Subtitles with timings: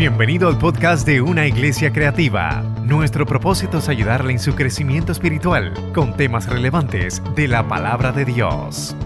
[0.00, 2.62] Bienvenido al podcast de Una Iglesia Creativa.
[2.86, 8.24] Nuestro propósito es ayudarle en su crecimiento espiritual con temas relevantes de la palabra de
[8.24, 8.96] Dios.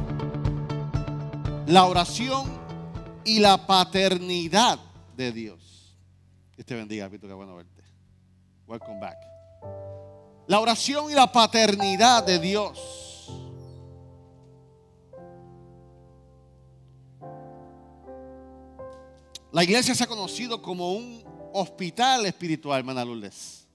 [1.67, 2.49] La oración
[3.25, 4.79] y la paternidad
[5.17, 5.99] de Dios.
[6.55, 7.83] Dios te bendiga, Pito, qué bueno verte.
[8.69, 9.17] Welcome back.
[10.47, 13.04] La oración y la paternidad de Dios.
[19.55, 23.69] La iglesia se ha conocido como un hospital espiritual, hermana Lourdes.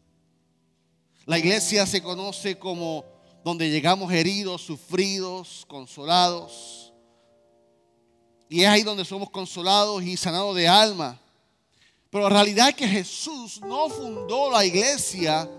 [1.25, 3.05] La iglesia se conoce como
[3.45, 6.91] donde llegamos heridos, sufridos, consolados.
[8.49, 11.17] Y es ahí donde somos consolados y sanados de alma.
[12.09, 15.49] Pero la realidad es que Jesús no fundó la iglesia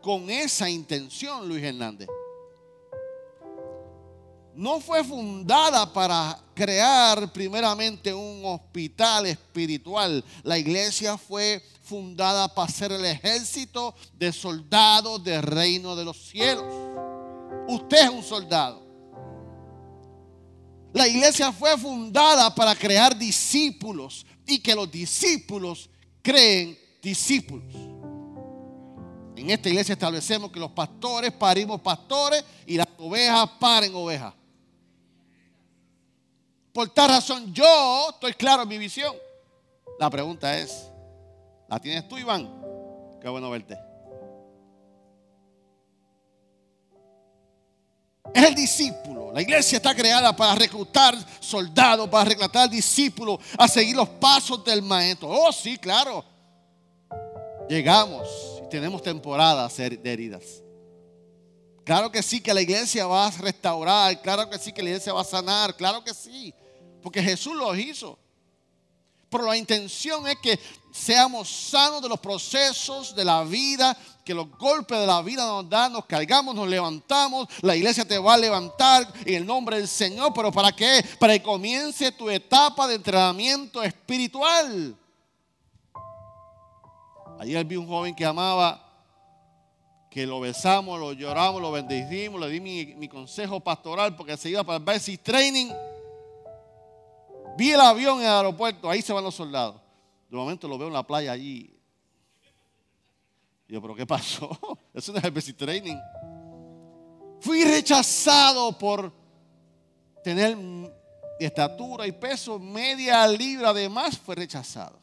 [0.00, 2.08] con esa intención, Luis Hernández
[4.56, 10.24] no fue fundada para crear primeramente un hospital espiritual.
[10.42, 16.64] La iglesia fue fundada para ser el ejército de soldados del reino de los cielos.
[17.68, 18.82] Usted es un soldado.
[20.94, 25.90] La iglesia fue fundada para crear discípulos y que los discípulos
[26.22, 27.74] creen discípulos.
[29.36, 34.32] En esta iglesia establecemos que los pastores parimos pastores y las ovejas paren ovejas.
[36.76, 39.16] Por tal razón yo estoy claro en mi visión.
[39.98, 40.90] La pregunta es,
[41.70, 42.52] ¿la tienes tú, Iván?
[43.18, 43.78] Qué bueno verte.
[48.34, 49.32] Es el discípulo.
[49.32, 54.82] La iglesia está creada para reclutar soldados, para reclutar discípulos, a seguir los pasos del
[54.82, 55.30] maestro.
[55.30, 56.22] Oh, sí, claro.
[57.70, 58.28] Llegamos
[58.62, 60.62] y tenemos temporadas de heridas.
[61.84, 65.14] Claro que sí que la iglesia va a restaurar, claro que sí que la iglesia
[65.14, 66.52] va a sanar, claro que sí
[67.02, 68.18] porque Jesús lo hizo.
[69.28, 70.58] Pero la intención es que
[70.92, 75.68] seamos sanos de los procesos de la vida, que los golpes de la vida nos
[75.68, 77.48] dan, nos cargamos, nos levantamos.
[77.60, 80.32] La iglesia te va a levantar en el nombre del Señor.
[80.34, 81.04] ¿Pero para qué?
[81.18, 84.96] Para que comience tu etapa de entrenamiento espiritual.
[87.38, 88.82] Ayer vi un joven que amaba,
[90.10, 94.48] que lo besamos, lo lloramos, lo bendecimos, le di mi, mi consejo pastoral porque se
[94.48, 95.70] iba para el basic training.
[97.56, 99.80] Vi el avión en el aeropuerto, ahí se van los soldados.
[100.28, 101.74] De momento lo veo en la playa allí.
[103.68, 104.58] yo, ¿pero qué pasó?
[104.94, 105.96] Eso no es el training.
[107.40, 109.12] Fui rechazado por
[110.22, 110.56] tener
[111.38, 114.98] estatura y peso media libra de más, fue rechazado.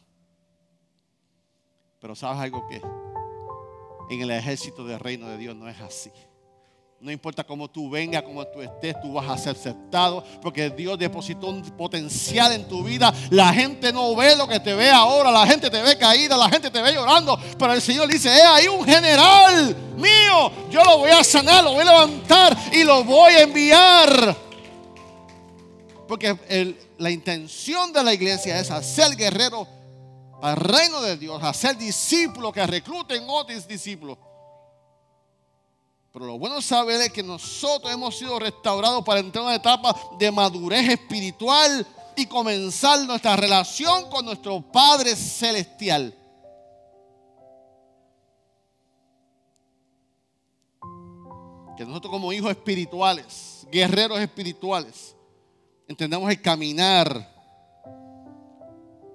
[2.00, 2.82] Pero ¿sabes algo que?
[4.10, 6.12] En el ejército del reino de Dios no es así.
[7.04, 10.24] No importa cómo tú vengas, cómo tú estés, tú vas a ser aceptado.
[10.42, 13.14] Porque Dios depositó un potencial en tu vida.
[13.30, 15.30] La gente no ve lo que te ve ahora.
[15.30, 17.38] La gente te ve caída, la gente te ve llorando.
[17.60, 20.70] Pero el Señor dice, eh, hay un general mío.
[20.72, 24.38] Yo lo voy a sanar, lo voy a levantar y lo voy a enviar.
[26.08, 29.68] Porque la intención de la iglesia es hacer guerrero
[30.42, 34.18] al reino de Dios, hacer discípulos que recluten otros discípulos.
[36.14, 39.96] Pero lo bueno saber es que nosotros hemos sido restaurados para entrar en una etapa
[40.20, 46.16] de madurez espiritual y comenzar nuestra relación con nuestro Padre Celestial.
[51.76, 55.16] Que nosotros como hijos espirituales, guerreros espirituales,
[55.88, 57.28] entendamos el caminar,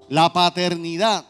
[0.08, 1.24] la paternidad.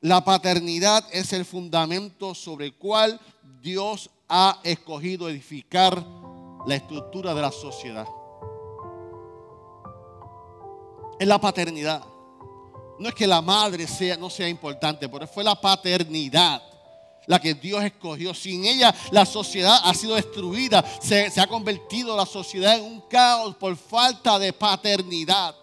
[0.00, 3.20] La paternidad es el fundamento sobre el cual
[3.60, 6.04] Dios ha escogido edificar
[6.66, 8.06] la estructura de la sociedad.
[11.18, 12.04] Es la paternidad.
[12.98, 16.62] No es que la madre sea, no sea importante, pero fue la paternidad
[17.26, 18.34] la que Dios escogió.
[18.34, 20.84] Sin ella la sociedad ha sido destruida.
[21.00, 25.54] Se, se ha convertido la sociedad en un caos por falta de paternidad.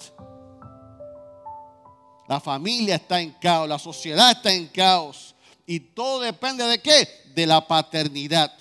[2.27, 5.35] La familia está en caos, la sociedad está en caos.
[5.69, 7.07] Y todo depende de qué?
[7.35, 8.53] De la paternidad.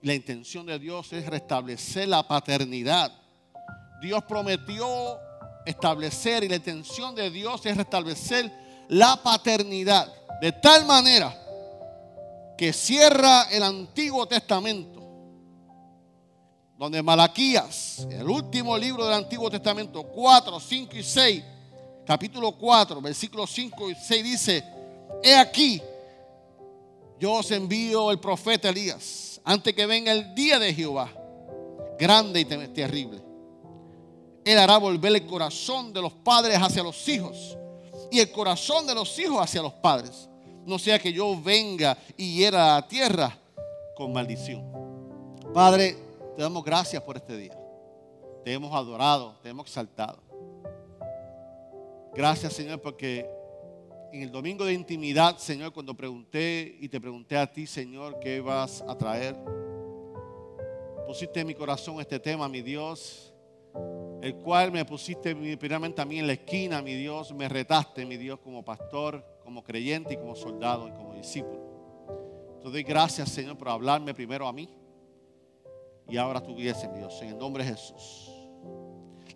[0.00, 3.12] La intención de Dios es restablecer la paternidad.
[4.00, 5.18] Dios prometió
[5.66, 8.50] establecer y la intención de Dios es restablecer
[8.88, 11.36] la paternidad de tal manera
[12.56, 15.02] que cierra el Antiguo Testamento,
[16.78, 21.44] donde Malaquías, el último libro del Antiguo Testamento, 4, 5 y 6,
[22.08, 24.64] capítulo 4, versículos 5 y 6 dice,
[25.22, 25.82] he aquí,
[27.20, 31.12] yo os envío el profeta Elías, antes que venga el día de Jehová,
[31.98, 33.22] grande y terrible.
[34.42, 37.58] Él hará volver el corazón de los padres hacia los hijos
[38.10, 40.30] y el corazón de los hijos hacia los padres.
[40.64, 43.38] No sea que yo venga y hiera la tierra
[43.94, 44.64] con maldición.
[45.52, 45.94] Padre,
[46.34, 47.58] te damos gracias por este día.
[48.46, 50.27] Te hemos adorado, te hemos exaltado.
[52.14, 53.28] Gracias, Señor, porque
[54.12, 58.40] en el domingo de intimidad, Señor, cuando pregunté y te pregunté a ti, Señor, qué
[58.40, 59.36] vas a traer,
[61.06, 63.32] pusiste en mi corazón este tema, mi Dios,
[64.22, 68.16] el cual me pusiste primeramente a mí en la esquina, mi Dios, me retaste, mi
[68.16, 72.58] Dios, como pastor, como creyente y como soldado y como discípulo.
[72.62, 74.68] Te doy gracias, Señor, por hablarme primero a mí
[76.08, 78.37] y ahora tu iglesia, mi Dios, en el nombre de Jesús.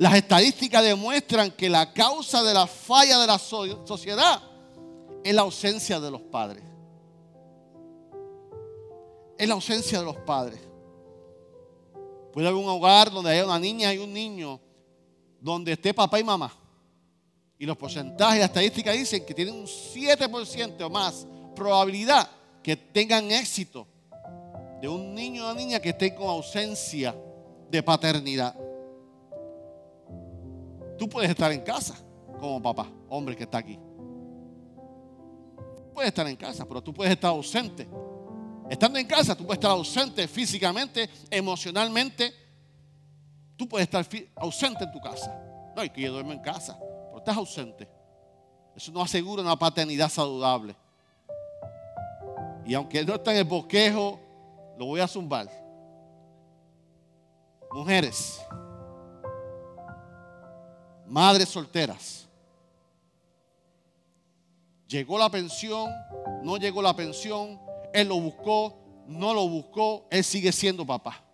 [0.03, 4.43] Las estadísticas demuestran que la causa de la falla de la sociedad
[5.23, 6.65] es la ausencia de los padres.
[9.39, 10.59] Es la ausencia de los padres.
[12.33, 14.61] Puede haber un hogar donde haya una niña y un niño,
[15.41, 16.53] donde esté papá y mamá.
[17.57, 22.29] Y los porcentajes, las estadísticas dicen que tienen un 7% o más probabilidad
[22.61, 23.87] que tengan éxito
[24.81, 27.15] de un niño o una niña que esté con ausencia
[27.71, 28.72] de paternidad.
[31.03, 31.97] Tú puedes estar en casa
[32.39, 33.77] como papá, hombre que está aquí.
[35.93, 37.89] Puedes estar en casa, pero tú puedes estar ausente.
[38.71, 42.33] Estando en casa, tú puedes estar ausente físicamente, emocionalmente.
[43.57, 44.07] Tú puedes estar
[44.37, 45.37] ausente en tu casa.
[45.75, 47.89] No, hay que yo duermo en casa, pero estás ausente.
[48.77, 50.77] Eso no asegura una paternidad saludable.
[52.65, 54.21] Y aunque no está en el bosquejo,
[54.79, 55.51] lo voy a zumbar.
[57.73, 58.41] Mujeres,
[61.13, 62.27] madres solteras,
[64.89, 65.91] Llegó la pensión,
[66.43, 67.59] no llegó la pensión,
[67.95, 68.75] él lo buscó,
[69.07, 71.25] no lo buscó, él sigue siendo papá.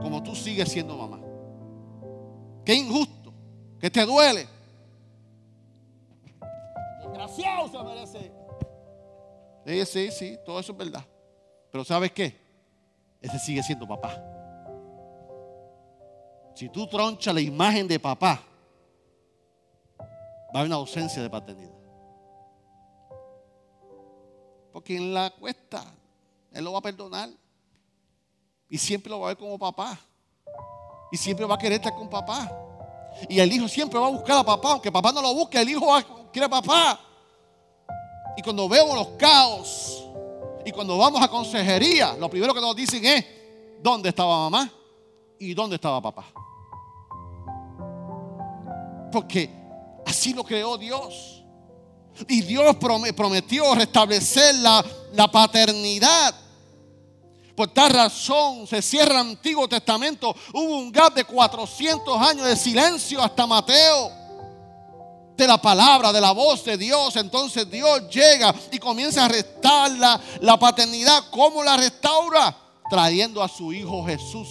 [0.00, 1.20] Como tú sigues siendo mamá.
[2.64, 3.34] Qué injusto,
[3.80, 4.46] que te duele.
[7.02, 8.32] Desgraciado se merece.
[9.66, 11.04] Sí, sí, sí, todo eso es verdad.
[11.72, 12.36] Pero ¿sabes qué?
[13.20, 14.35] Ese sigue siendo papá.
[16.56, 18.42] Si tú tronchas la imagen de papá,
[20.00, 20.06] va
[20.54, 21.74] a haber una ausencia de paternidad.
[24.72, 25.84] Porque en la cuesta,
[26.50, 27.28] Él lo va a perdonar.
[28.70, 30.00] Y siempre lo va a ver como papá.
[31.12, 32.50] Y siempre va a querer estar con papá.
[33.28, 34.72] Y el hijo siempre va a buscar a papá.
[34.72, 35.86] Aunque papá no lo busque, el hijo
[36.32, 36.98] quiere a papá.
[38.34, 40.06] Y cuando vemos los caos
[40.64, 43.26] y cuando vamos a consejería, lo primero que nos dicen es,
[43.82, 44.72] ¿dónde estaba mamá?
[45.38, 46.45] ¿Y dónde estaba papá?
[49.16, 49.50] Porque
[50.06, 51.42] Así lo creó Dios.
[52.28, 54.84] Y Dios prometió restablecer la,
[55.14, 56.34] la paternidad.
[57.56, 60.34] Por tal razón se cierra el Antiguo Testamento.
[60.54, 64.12] Hubo un gap de 400 años de silencio hasta Mateo.
[65.36, 67.16] De la palabra, de la voz de Dios.
[67.16, 71.24] Entonces Dios llega y comienza a restaurar la, la paternidad.
[71.30, 72.56] ¿Cómo la restaura?
[72.88, 74.48] Trayendo a su Hijo Jesús.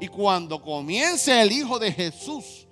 [0.00, 2.63] Y cuando comience el Hijo de Jesús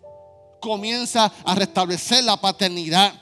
[0.63, 3.13] comienza a restablecer la paternidad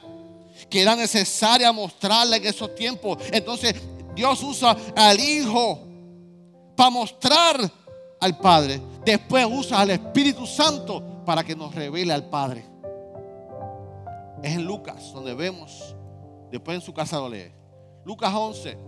[0.69, 3.19] que era necesaria mostrarle en esos tiempos.
[3.33, 3.75] Entonces
[4.15, 5.81] Dios usa al Hijo
[6.77, 7.73] para mostrar
[8.21, 8.81] al Padre.
[9.05, 12.65] Después usa al Espíritu Santo para que nos revele al Padre.
[14.43, 15.95] Es en Lucas donde vemos,
[16.51, 17.51] después en su casa lo lee.
[18.05, 18.79] Lucas 11.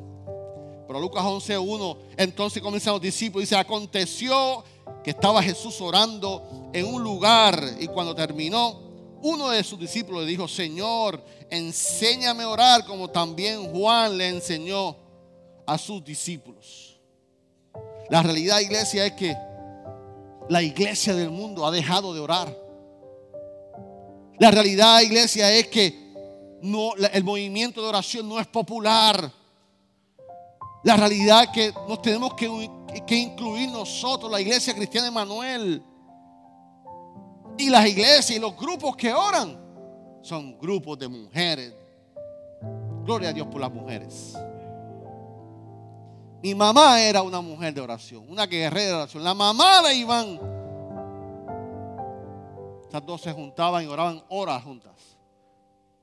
[0.87, 3.49] Pero Lucas 11, 1, entonces comienzan los discípulos.
[3.49, 4.62] Dice, aconteció
[5.03, 8.81] que estaba Jesús orando en un lugar y cuando terminó,
[9.23, 14.97] uno de sus discípulos le dijo, Señor, enséñame a orar como también Juan le enseñó
[15.67, 17.01] a sus discípulos.
[18.11, 19.37] La realidad, iglesia, es que
[20.49, 22.57] la iglesia del mundo ha dejado de orar.
[24.39, 26.03] La realidad, iglesia, es que
[26.62, 29.33] no, el movimiento de oración no es popular.
[30.85, 32.49] La realidad es que nos tenemos que
[33.01, 35.83] que incluir nosotros, la iglesia cristiana Emanuel.
[37.59, 39.59] Y las iglesias y los grupos que oran
[40.23, 41.75] son grupos de mujeres.
[43.05, 44.35] Gloria a Dios por las mujeres.
[46.43, 49.23] Mi mamá era una mujer de oración, una guerrera de oración.
[49.23, 50.41] La mamá de Iván.
[52.83, 54.93] Estas dos se juntaban y oraban horas juntas.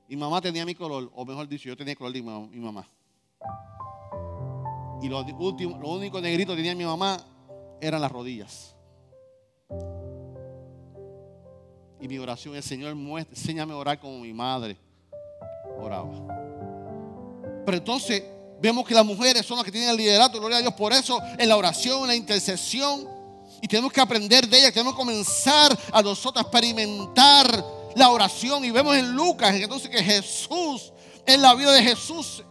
[0.08, 2.86] Mi mamá tenía mi color, o mejor dicho, yo tenía el color de mi mamá.
[5.02, 7.18] Y lo, último, lo único negrito que tenía mi mamá
[7.80, 8.74] eran las rodillas.
[12.00, 12.96] Y mi oración es, Señor,
[13.30, 14.76] enséñame a orar como mi madre
[15.78, 16.10] oraba.
[17.64, 18.22] Pero entonces
[18.60, 20.74] vemos que las mujeres son las que tienen el liderato, gloria a Dios.
[20.74, 23.20] Por eso en la oración, en la intercesión,
[23.62, 27.64] Y tenemos que aprender de ella, tenemos que comenzar a nosotros a experimentar
[27.94, 28.64] la oración.
[28.64, 30.92] Y vemos en Lucas, entonces que Jesús,
[31.26, 32.42] en la vida de Jesús,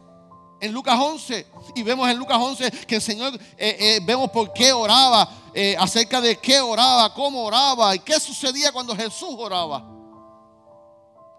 [0.62, 4.52] en Lucas 11, y vemos en Lucas 11 que el Señor, eh, eh, vemos por
[4.54, 9.86] qué oraba, eh, acerca de qué oraba, cómo oraba y qué sucedía cuando Jesús oraba.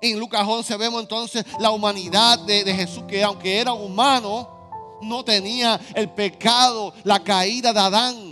[0.03, 5.25] En Lucas 11 vemos entonces la humanidad de, de Jesús, que aunque era humano, no
[5.25, 8.31] tenía el pecado, la caída de Adán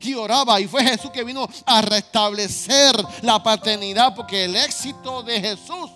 [0.00, 0.60] y oraba.
[0.60, 5.90] Y fue Jesús que vino a restablecer la paternidad porque el éxito de Jesús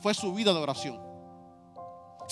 [0.00, 1.11] fue su vida de oración.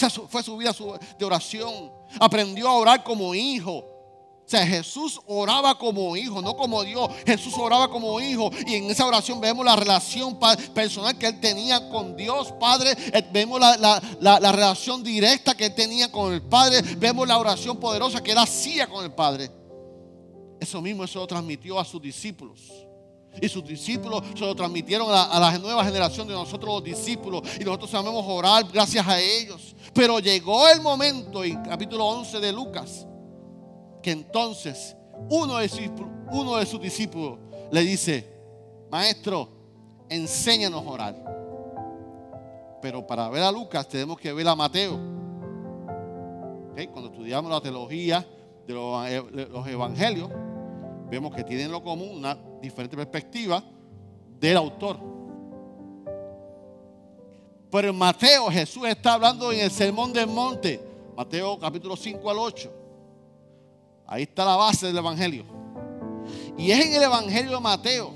[0.02, 0.74] O sea, fue su vida
[1.18, 1.92] de oración.
[2.18, 3.78] Aprendió a orar como hijo.
[3.78, 7.10] O sea, Jesús oraba como hijo, no como Dios.
[7.26, 8.50] Jesús oraba como hijo.
[8.66, 10.38] Y en esa oración vemos la relación
[10.74, 12.96] personal que él tenía con Dios Padre.
[13.12, 16.80] Eh, vemos la, la relación directa que él tenía con el Padre.
[16.96, 19.50] Vemos la oración poderosa que él hacía con el Padre.
[20.58, 22.60] Eso mismo eso lo transmitió a sus discípulos.
[23.40, 27.42] Y sus discípulos se lo transmitieron a la, nueva generación de nosotros los discípulos.
[27.60, 29.74] Y nosotros sabemos orar gracias a ellos.
[29.92, 33.06] Pero llegó el momento en capítulo 11 de Lucas.
[34.02, 34.96] Que entonces
[35.28, 35.80] uno de, sus,
[36.32, 37.38] uno de sus discípulos
[37.70, 38.26] le dice,
[38.90, 39.48] maestro,
[40.08, 41.30] enséñanos a orar.
[42.80, 44.98] Pero para ver a Lucas tenemos que ver a Mateo.
[46.92, 48.26] Cuando estudiamos la teología
[48.66, 50.30] de los evangelios,
[51.10, 53.62] vemos que tienen en lo común una diferente perspectiva
[54.38, 54.98] del autor.
[57.70, 60.80] Pero en Mateo Jesús está hablando en el Sermón del Monte,
[61.16, 62.72] Mateo capítulo 5 al 8.
[64.06, 65.44] Ahí está la base del Evangelio.
[66.58, 68.12] Y es en el Evangelio de Mateo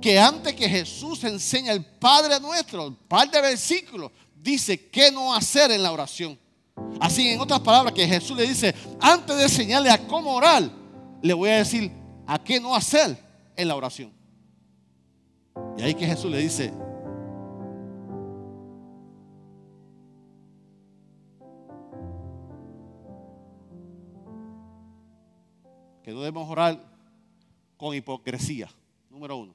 [0.00, 5.34] que antes que Jesús enseña el Padre nuestro, un par de versículos, dice qué no
[5.34, 6.38] hacer en la oración.
[7.00, 10.70] Así, en otras palabras, que Jesús le dice, antes de enseñarle a cómo orar,
[11.22, 11.90] le voy a decir
[12.26, 13.16] a qué no hacer
[13.56, 14.12] en la oración.
[15.78, 16.72] Y ahí que Jesús le dice,
[26.06, 26.80] que no debemos orar
[27.76, 28.70] con hipocresía,
[29.10, 29.54] número uno.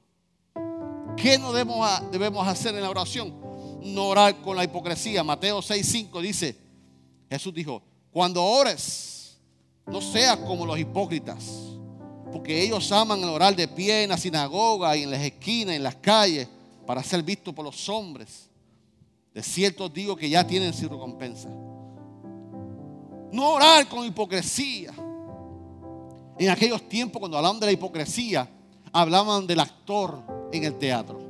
[1.16, 3.34] ¿Qué no debemos, debemos hacer en la oración?
[3.82, 5.24] No orar con la hipocresía.
[5.24, 6.54] Mateo 6:5 dice,
[7.30, 9.38] Jesús dijo, cuando ores,
[9.86, 11.72] no seas como los hipócritas
[12.30, 15.82] porque ellos aman el orar de pie en la sinagoga y en las esquinas, en
[15.82, 16.48] las calles,
[16.86, 18.50] para ser vistos por los hombres.
[19.32, 21.48] De cierto digo que ya tienen su recompensa.
[23.32, 24.92] No orar con hipocresía.
[26.38, 28.48] En aquellos tiempos, cuando hablaban de la hipocresía,
[28.92, 30.22] hablaban del actor
[30.52, 31.20] en el teatro.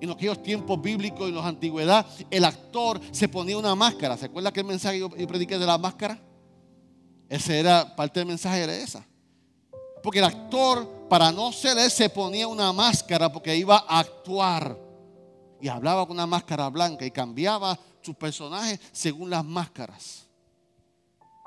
[0.00, 4.16] En aquellos tiempos bíblicos en la antigüedad, el actor se ponía una máscara.
[4.16, 6.20] ¿Se acuerda que el mensaje yo prediqué de la máscara?
[7.28, 9.06] Ese era parte del mensaje, era esa.
[10.02, 14.76] Porque el actor, para no ser él, se ponía una máscara porque iba a actuar.
[15.60, 20.26] Y hablaba con una máscara blanca y cambiaba sus personajes según las máscaras.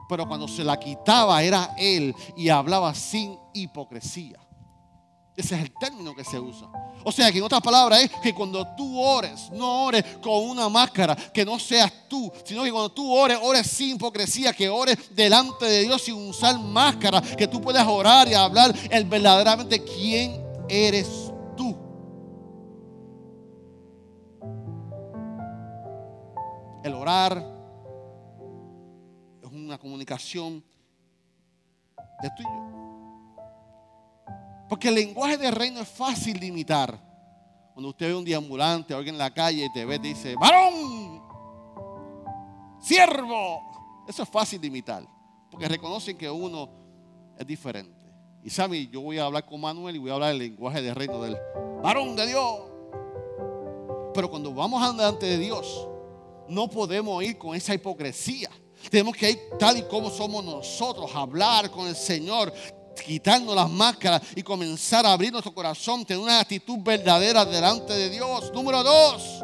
[0.07, 4.39] Pero cuando se la quitaba era él y hablaba sin hipocresía.
[5.35, 6.67] Ese es el término que se usa.
[7.03, 10.69] O sea que en otras palabras es que cuando tú ores, no ores con una
[10.69, 14.97] máscara, que no seas tú, sino que cuando tú ores, ores sin hipocresía, que ores
[15.13, 20.41] delante de Dios sin usar máscara, que tú puedas orar y hablar el verdaderamente quién
[20.69, 21.75] eres tú.
[26.81, 27.54] El orar
[29.65, 30.63] una comunicación
[32.21, 32.85] de tuyo.
[34.69, 36.99] Porque el lenguaje del reino es fácil de imitar.
[37.73, 40.35] Cuando usted ve un deambulante o alguien en la calle y te ve, te dice,
[40.35, 41.21] varón,
[42.79, 44.05] siervo.
[44.07, 45.05] Eso es fácil de imitar.
[45.51, 46.69] Porque reconocen que uno
[47.37, 47.93] es diferente.
[48.43, 50.95] Y sabe, yo voy a hablar con Manuel y voy a hablar el lenguaje del
[50.95, 51.37] reino del
[51.81, 52.61] varón de Dios.
[54.13, 55.87] Pero cuando vamos delante de Dios,
[56.47, 58.49] no podemos ir con esa hipocresía.
[58.89, 62.53] Tenemos que ir tal y como somos nosotros, hablar con el Señor,
[63.05, 68.09] quitarnos las máscaras y comenzar a abrir nuestro corazón, tener una actitud verdadera delante de
[68.09, 68.51] Dios.
[68.53, 69.43] Número dos,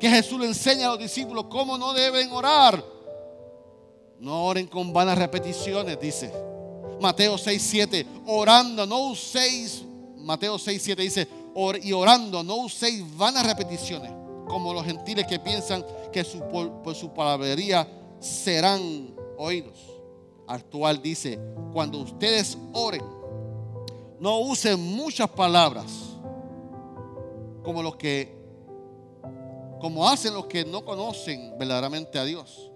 [0.00, 2.82] que Jesús le enseña a los discípulos cómo no deben orar.
[4.18, 6.32] No oren con vanas repeticiones, dice.
[7.00, 9.82] Mateo 6, 7, orando, no uséis,
[10.18, 11.28] Mateo 6, 7 dice,
[11.82, 14.12] y orando, no uséis vanas repeticiones,
[14.46, 17.88] como los gentiles que piensan que por su palabrería
[18.22, 19.92] serán oídos
[20.46, 21.38] actual dice,
[21.72, 23.02] cuando ustedes oren,
[24.18, 25.86] no usen muchas palabras
[27.62, 28.40] como los que
[29.80, 32.70] como hacen los que no conocen verdaderamente a Dios.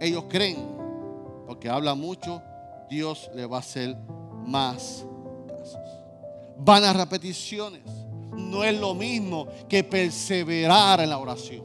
[0.00, 0.56] Ellos creen
[1.46, 2.42] porque habla mucho,
[2.90, 3.96] Dios le va a hacer
[4.44, 5.06] más
[5.46, 5.78] casos.
[6.56, 7.82] Vanas repeticiones
[8.32, 11.62] no es lo mismo que perseverar en la oración.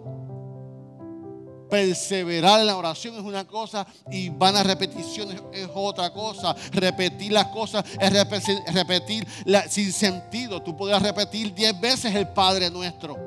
[1.73, 6.55] Perseverar en la oración es una cosa y vanas repeticiones es otra cosa.
[6.71, 8.13] Repetir las cosas es
[8.75, 9.27] repetir,
[9.71, 10.61] sin sentido.
[10.61, 13.17] Tú podrás repetir diez veces el Padre nuestro.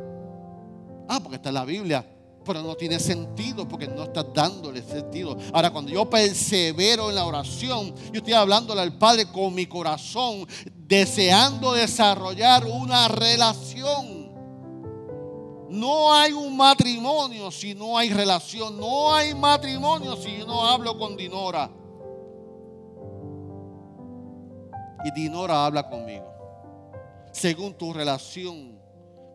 [1.08, 2.06] Ah, porque está en la Biblia
[2.44, 5.36] pero no tiene sentido porque no estás dándole sentido.
[5.52, 10.46] Ahora, cuando yo persevero en la oración, yo estoy hablándole al Padre con mi corazón,
[10.72, 14.15] deseando desarrollar una relación.
[15.68, 18.78] No hay un matrimonio si no hay relación.
[18.78, 21.70] No hay matrimonio si no hablo con Dinora.
[25.04, 26.26] Y Dinora habla conmigo.
[27.32, 28.78] Según tu relación,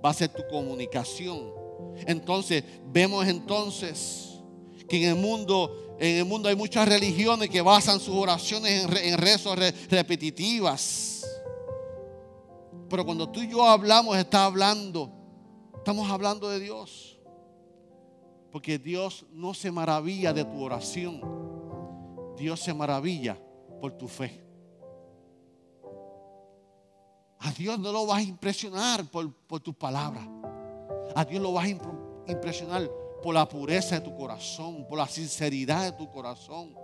[0.04, 1.62] va a ser tu comunicación
[2.06, 4.40] entonces, vemos entonces
[4.88, 9.18] que en el mundo, en el mundo hay muchas religiones que basan sus oraciones en,
[9.18, 9.58] rezos
[9.90, 11.26] repetitivas.
[12.90, 15.10] Pero cuando tú y yo hablamos, está hablando,
[15.82, 17.20] estamos hablando de Dios.
[18.52, 21.22] Porque Dios no se maravilla de tu oración.
[22.38, 23.38] Dios se maravilla
[23.80, 24.44] por tu fe.
[27.40, 30.28] A Dios no lo vas a impresionar por, por tus palabras.
[31.16, 32.88] A Dios lo vas a impresionar
[33.24, 36.76] por la pureza de tu corazón, por la sinceridad de tu corazón.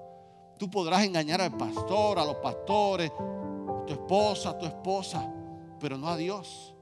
[0.58, 5.32] Tú podrás engañar al pastor, a los pastores, a tu esposa, a tu esposa,
[5.80, 6.74] pero no a Dios.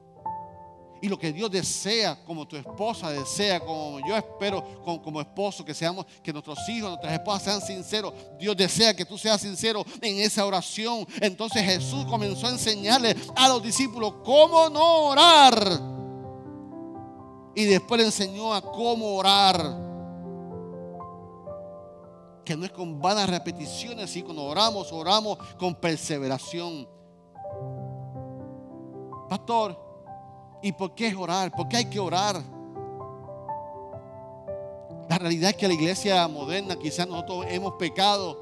[1.02, 5.74] Y lo que Dios desea, como tu esposa desea, como yo espero como, esposo, que
[5.74, 8.14] seamos, que nuestros hijos, nuestras esposas sean sinceros.
[8.40, 11.06] Dios desea que tú seas sincero en esa oración.
[11.22, 15.96] Entonces Jesús comenzó a enseñarle a los discípulos cómo no orar
[17.56, 19.86] y después le enseñó a cómo orar.
[22.44, 26.88] Que no es con vanas repeticiones, sino cuando oramos, oramos con perseveración.
[29.30, 29.85] Pastor,
[30.62, 31.52] ¿y por qué orar?
[31.52, 32.42] ¿Por qué hay que orar?
[35.10, 38.40] La realidad es que la iglesia moderna, quizás nosotros hemos pecado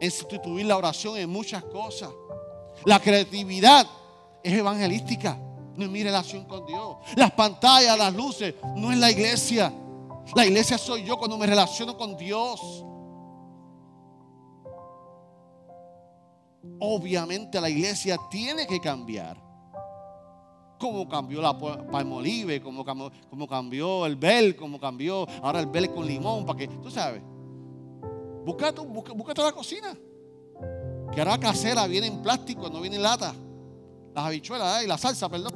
[0.00, 2.10] en sustituir la oración en muchas cosas.
[2.84, 3.86] La creatividad
[4.42, 5.38] es evangelística
[5.76, 6.96] no es mi relación con Dios.
[7.16, 9.72] Las pantallas, las luces, no es la iglesia.
[10.34, 12.60] La iglesia soy yo cuando me relaciono con Dios.
[16.78, 19.41] Obviamente la iglesia tiene que cambiar.
[20.82, 25.88] Como cambió la palmolive, como cambió, como cambió el bel, como cambió ahora el bel
[25.92, 27.22] con limón, para que, tú sabes,
[28.44, 29.96] búscate, búscate la cocina.
[31.12, 33.32] Que ahora casera viene en plástico, no viene en lata.
[34.12, 35.52] Las habichuelas y la salsa, perdón.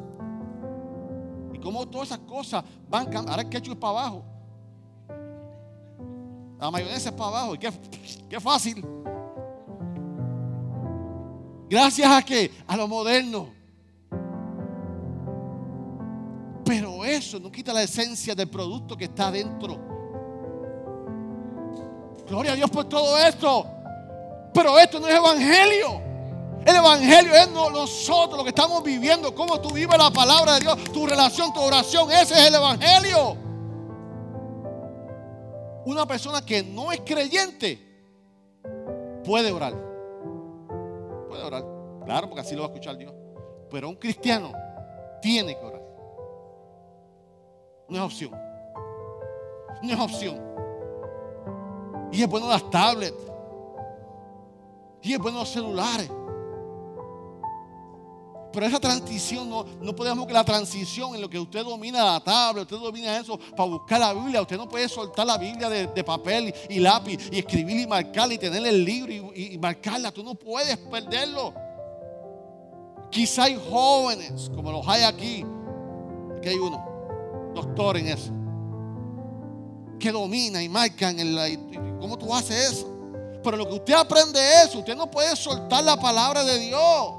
[1.53, 3.33] Y como todas esas cosas van cambiando.
[3.33, 4.25] Ahora el ketchup es para abajo.
[6.61, 7.57] La mayonesa es para abajo.
[7.57, 7.73] Y qué,
[8.31, 8.87] qué fácil.
[11.69, 13.56] Gracias a que a lo moderno.
[17.17, 19.79] Eso no quita la esencia del producto que está dentro.
[22.29, 23.67] Gloria a Dios por todo esto.
[24.53, 26.07] Pero esto no es evangelio.
[26.67, 30.85] El Evangelio es nosotros lo que estamos viviendo, cómo tú vives la palabra de Dios,
[30.93, 32.11] tu relación, tu oración.
[32.11, 33.37] Ese es el Evangelio.
[35.85, 37.81] Una persona que no es creyente
[39.25, 39.75] puede orar.
[41.29, 41.65] Puede orar.
[42.05, 43.15] Claro, porque así lo va a escuchar Dios.
[43.71, 44.53] Pero un cristiano
[45.23, 45.76] tiene que orar.
[47.89, 48.33] No es opción.
[49.83, 50.41] No es opción.
[52.13, 53.17] Y es bueno las tablets.
[55.03, 56.11] Y es bueno los celulares.
[58.57, 62.21] Pero esa transición, no, no podemos que la transición en lo que usted domina la
[62.21, 64.41] tabla, usted domina eso para buscar la Biblia.
[64.41, 68.39] Usted no puede soltar la Biblia de, papel y, lápiz y escribir y marcarla y
[68.39, 70.11] tener el libro y, marcarla.
[70.11, 71.53] Tú no puedes perderlo.
[73.11, 75.45] Quizá hay jóvenes, como los hay aquí,
[76.41, 76.96] que hay uno,
[77.57, 78.33] doctor en eso,
[79.99, 81.99] que domina y marca en el...
[82.01, 82.97] ¿Cómo tú haces eso?
[83.43, 84.75] Pero lo que usted aprende es.
[84.75, 87.15] Usted no puede soltar la palabra de Dios.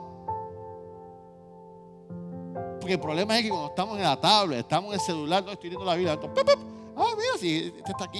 [2.79, 5.51] Porque el problema es que cuando estamos en la tablet, estamos en el celular, no
[5.51, 6.19] estoy viendo la Biblia.
[6.97, 8.19] ah, mira, si este está aquí.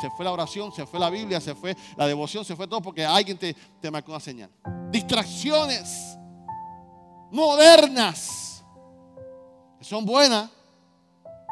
[0.00, 2.80] Se fue la oración, se fue la Biblia, se fue la devoción, se fue todo
[2.80, 4.50] porque alguien te, te marcó una señal.
[4.90, 6.16] Distracciones
[7.30, 8.64] modernas.
[9.80, 10.50] Son buenas,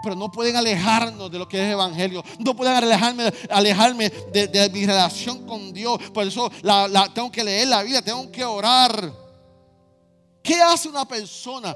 [0.05, 2.23] pero no pueden alejarnos de lo que es el Evangelio.
[2.39, 5.99] No pueden alejarme, alejarme de, mi relación con Dios.
[6.13, 9.13] Por eso la, tengo que leer la Biblia, tengo que orar.
[10.43, 11.75] ¿Qué hace una persona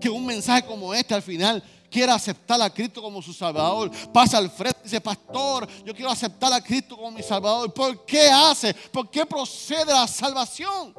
[0.00, 3.90] que un mensaje como este al final quiera aceptar a Cristo como su Salvador.
[4.12, 7.72] Pasa al frente y dice, pastor, yo quiero aceptar a Cristo como mi Salvador.
[7.72, 8.74] ¿Por qué hace?
[8.74, 10.94] ¿Por qué procede la salvación?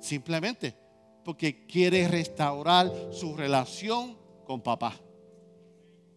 [0.00, 0.76] Simplemente
[1.24, 4.94] porque quiere restaurar su relación con papá.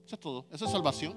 [0.07, 0.45] Eso es todo.
[0.49, 1.13] Eso es salvación.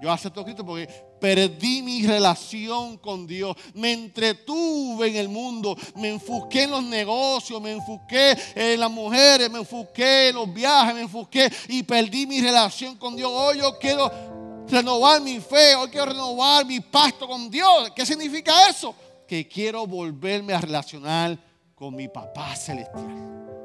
[0.00, 0.88] Yo acepto a Cristo porque
[1.20, 3.54] perdí mi relación con Dios.
[3.74, 5.76] Me entretuve en el mundo.
[5.96, 7.60] Me enfoqué en los negocios.
[7.60, 9.50] Me enfoqué en las mujeres.
[9.50, 10.94] Me enfoqué en los viajes.
[10.94, 13.30] Me enfoqué y perdí mi relación con Dios.
[13.30, 14.10] Hoy yo quiero
[14.66, 15.74] renovar mi fe.
[15.74, 17.90] Hoy quiero renovar mi pacto con Dios.
[17.94, 18.94] ¿Qué significa eso?
[19.28, 21.38] Que quiero volverme a relacionar
[21.74, 23.55] con mi papá celestial.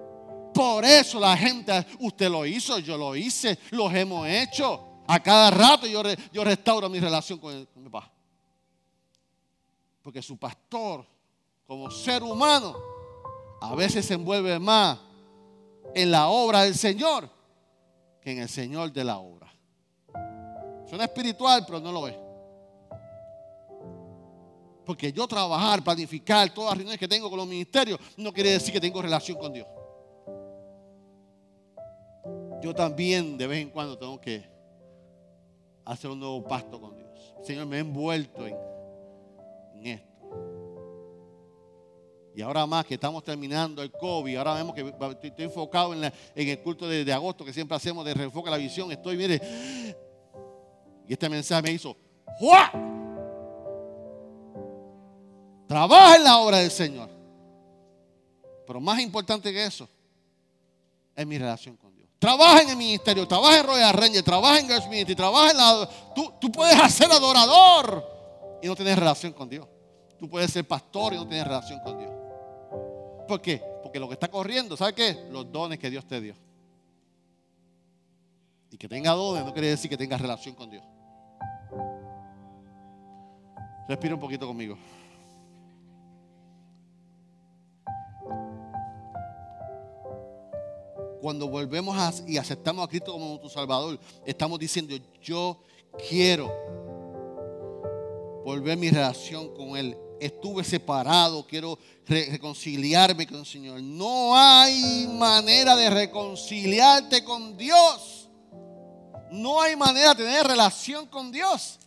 [0.53, 4.87] Por eso la gente, usted lo hizo, yo lo hice, los hemos hecho.
[5.07, 8.11] A cada rato yo, restauro mi relación con, mi papá.
[10.01, 11.05] Porque su pastor,
[11.67, 12.75] como ser humano,
[13.61, 14.99] a veces se envuelve más
[15.93, 17.29] en la obra del Señor
[18.21, 19.51] que en el Señor de la obra.
[20.87, 22.15] Suena espiritual, pero no lo es.
[24.85, 28.73] Porque yo trabajar, planificar todas las reuniones que tengo con los ministerios, no quiere decir
[28.73, 29.67] que tengo relación con Dios.
[32.61, 34.43] Yo también de vez en cuando tengo que
[35.85, 37.09] hacer un nuevo pacto con Dios.
[37.43, 38.55] Señor, me he envuelto en,
[39.87, 40.11] esto.
[42.35, 44.87] Y ahora más que estamos terminando el COVID, ahora vemos que
[45.27, 48.91] estoy, enfocado en, el culto de, agosto que siempre hacemos de reenfoque la visión.
[48.91, 49.41] Estoy, mire,
[51.07, 51.97] y este mensaje me hizo,
[52.39, 52.71] ¡Juá!
[55.67, 57.09] Trabaja en la obra del Señor.
[58.67, 59.87] Pero más importante que eso
[61.15, 61.90] es mi relación con
[62.21, 65.89] Trabaja en el ministerio, trabaja en Royal Ranger, trabaja en Girls Ministry, trabaja en la...
[66.13, 68.07] Tú, tú puedes hacer adorador
[68.61, 69.67] y no tener relación con Dios.
[70.19, 72.11] Tú puedes ser pastor y no tener relación con Dios.
[73.27, 73.59] ¿Por qué?
[73.81, 75.17] Porque lo que está corriendo, ¿sabe qué?
[75.31, 76.35] Los dones que Dios te dio.
[78.69, 80.83] Y que tenga dones no quiere decir que tenga relación con Dios.
[83.89, 84.77] Respira un poquito conmigo.
[91.21, 91.95] Cuando volvemos
[92.27, 95.57] y aceptamos a Cristo como nuestro Salvador, estamos diciendo, yo
[96.09, 96.51] quiero
[98.43, 99.95] volver mi relación con Él.
[100.19, 103.81] Estuve separado, quiero reconciliarme con el Señor.
[103.81, 108.29] No hay manera de reconciliarte con Dios.
[109.31, 111.79] No hay manera de tener relación con Dios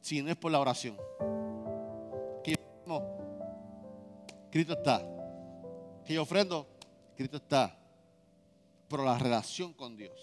[0.00, 0.96] si no es por la oración.
[4.50, 5.06] Cristo está.
[6.06, 6.66] Que yo ofrendo,
[7.14, 7.78] Cristo está
[8.88, 10.18] pero la relación con Dios.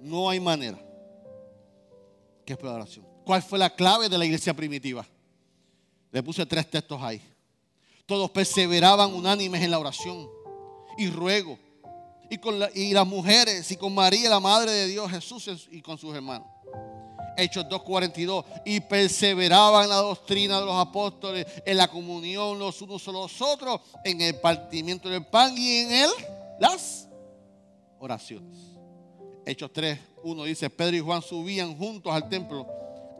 [0.00, 0.78] No hay manera
[2.44, 3.06] que es la oración.
[3.24, 5.06] ¿Cuál fue la clave de la iglesia primitiva?
[6.10, 7.22] Le puse tres textos ahí.
[8.06, 10.28] Todos perseveraban unánimes en la oración
[10.98, 11.58] y ruego.
[12.30, 16.14] Y, con las mujeres y con María, la Madre de Dios Jesús y con sus
[16.14, 16.48] hermanos.
[17.36, 18.44] Hechos 2.42.
[18.64, 23.40] Y perseveraban en la doctrina de los apóstoles, en la comunión los unos con los
[23.40, 26.10] otros, en el partimiento del pan y en él
[26.58, 27.08] las
[27.98, 28.58] oraciones.
[29.44, 32.66] Hechos 3, 1 dice, Pedro y Juan subían juntos al templo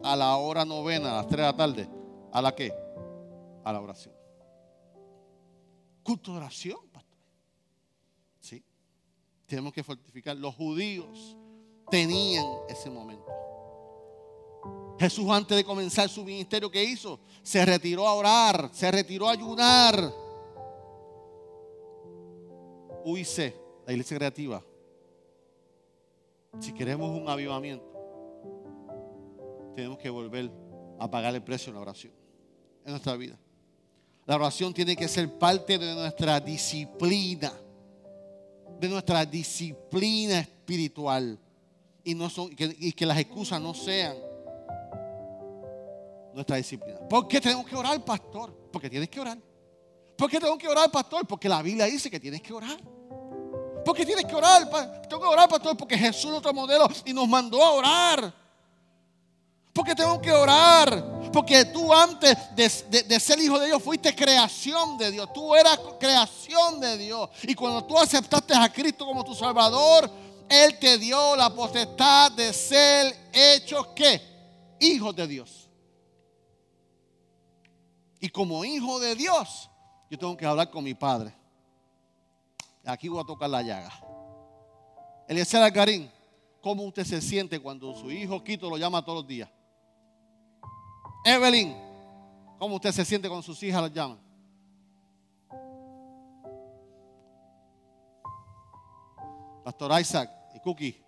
[0.03, 1.89] a la hora novena, a las 3 de la tarde.
[2.33, 2.73] ¿A la qué?
[3.65, 4.15] A la oración.
[6.03, 7.19] Culto de oración, pastor.
[8.41, 8.63] Sí.
[9.47, 10.37] Tenemos que fortificar.
[10.37, 11.37] Los judíos
[11.91, 13.27] tenían ese momento.
[14.99, 17.21] Jesús antes de comenzar su ministerio, ¿qué hizo?
[17.43, 20.13] Se retiró a orar, se retiró a ayunar.
[23.05, 23.55] UIC,
[23.87, 24.63] la iglesia creativa,
[26.61, 27.85] si queremos un avivamiento,
[29.75, 30.51] tenemos que volver
[30.99, 32.13] a pagar el precio de la oración
[32.85, 33.39] en nuestra vida.
[34.27, 37.53] La oración tiene que ser parte de nuestra disciplina,
[38.79, 41.39] de nuestra disciplina espiritual.
[42.05, 42.17] Y,
[42.89, 44.17] y que las excusas no sean
[46.35, 46.99] nuestra disciplina.
[47.09, 48.53] ¿Por qué tenemos que orar, pastor?
[48.73, 49.39] Porque tienes que orar.
[50.17, 51.27] ¿Por qué tengo que orar, pastor?
[51.27, 52.79] Porque la Biblia dice que tienes que orar.
[53.85, 54.69] Porque tienes que orar,
[55.09, 58.35] tengo que orar, pastor, porque Jesús es nuestro modelo y nos mandó a orar.
[59.73, 61.31] Porque tengo que orar.
[61.33, 65.33] Porque tú antes de, de, ser hijo de Dios fuiste creación de Dios.
[65.33, 67.31] Tú eras creación de Dios.
[67.43, 70.11] Y cuando tú aceptaste a Cristo como tu Salvador,
[70.49, 74.21] Él te dio la potestad de ser hechos ¿qué?
[74.79, 75.69] Hijos de Dios.
[78.21, 79.69] Y como hijo de Dios,
[80.13, 81.33] yo tengo que hablar con mi Padre.
[82.85, 83.91] Aquí voy a tocar la llaga.
[85.27, 86.11] Eliezer Algarín,
[86.61, 89.49] ¿cómo usted se siente cuando su hijo Quito lo llama todos los días?
[91.25, 91.75] Evelyn,
[92.59, 94.19] ¿cómo usted se siente cuando sus hijas lo llaman?
[99.65, 101.03] Pastor Isaac y Cookie,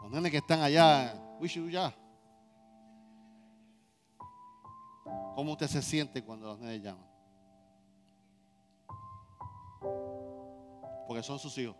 [0.00, 1.12] los nenes que están allá,
[1.70, 1.94] ya.
[5.34, 7.11] ¿Cómo usted se siente cuando los nenes llaman?
[11.12, 11.76] Porque son sus hijos.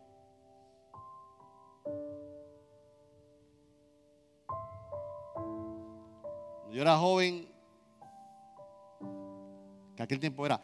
[6.70, 7.48] Yo era joven,
[9.96, 10.62] que aquel tiempo era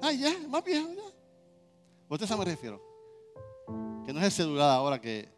[0.00, 1.02] Ay, ya, más viejo, ya.
[1.02, 2.80] ¿A usted se me refiero?
[4.06, 5.28] Que no es el celular ahora que,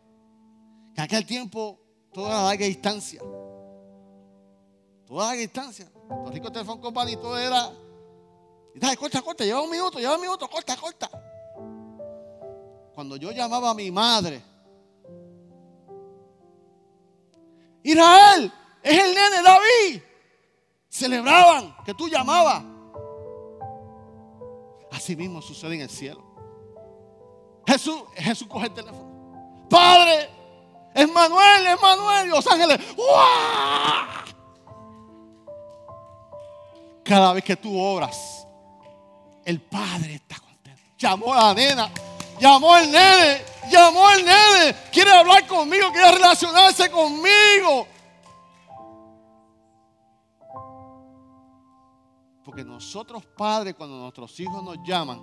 [0.95, 1.81] que aquel tiempo
[2.13, 3.21] todo era a larga distancia.
[5.07, 5.89] Toda la distancia.
[6.09, 7.71] Puerto Rico Telephone Company todo era.
[8.75, 11.11] Y dale, corta, corta, lleva un minuto, lleva un minuto, corta, corta.
[12.95, 14.43] Cuando yo llamaba a mi madre,
[17.83, 20.03] Israel, es el nene David.
[20.89, 22.65] Celebraban que tú llamabas.
[24.91, 26.25] Así mismo sucede en el cielo.
[27.67, 29.67] Jesús, Jesús coge el teléfono.
[29.69, 30.31] Padre,
[30.95, 32.29] es Manuel, es Manuel.
[32.29, 32.81] Los ángeles.
[37.07, 38.47] Cada vez que tú obras,
[39.45, 40.83] el Padre está contento.
[40.99, 41.91] Llamó a la nena,
[42.41, 44.77] llamó al nene, llamó al nene.
[44.93, 47.87] Quiere hablar conmigo, quiere relacionarse conmigo.
[52.45, 55.19] Porque nosotros padres, cuando nuestros hijos nos llaman,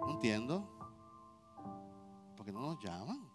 [0.00, 0.68] no entiendo.
[2.36, 3.28] Porque no nos llaman.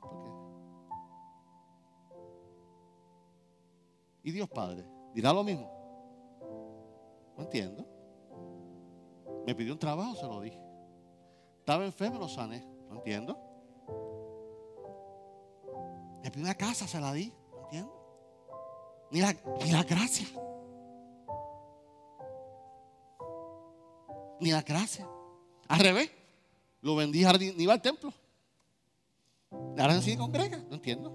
[4.23, 4.83] ¿Y Dios Padre?
[5.13, 5.74] ¿Dirá lo mismo?
[7.37, 7.85] No entiendo.
[9.45, 10.59] Me pidió un trabajo, se lo dije.
[11.59, 12.65] Estaba enfermo, lo sané.
[12.89, 13.37] No entiendo.
[16.23, 17.31] Me pidió una casa, se la di.
[17.51, 17.93] No entiendo.
[19.11, 20.27] Ni la, ni la gracia.
[24.39, 25.07] Ni la gracia.
[25.67, 26.11] Al revés.
[26.81, 28.13] Lo vendí ni iba al templo.
[29.51, 30.57] Ahora sí congrega.
[30.69, 31.11] No entiendo.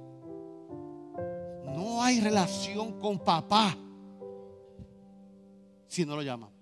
[1.66, 3.76] No hay relación con papá
[5.90, 6.54] si no lo llamamos.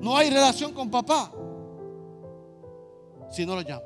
[0.00, 1.32] No hay relación con papá
[3.30, 3.84] si no lo llamo.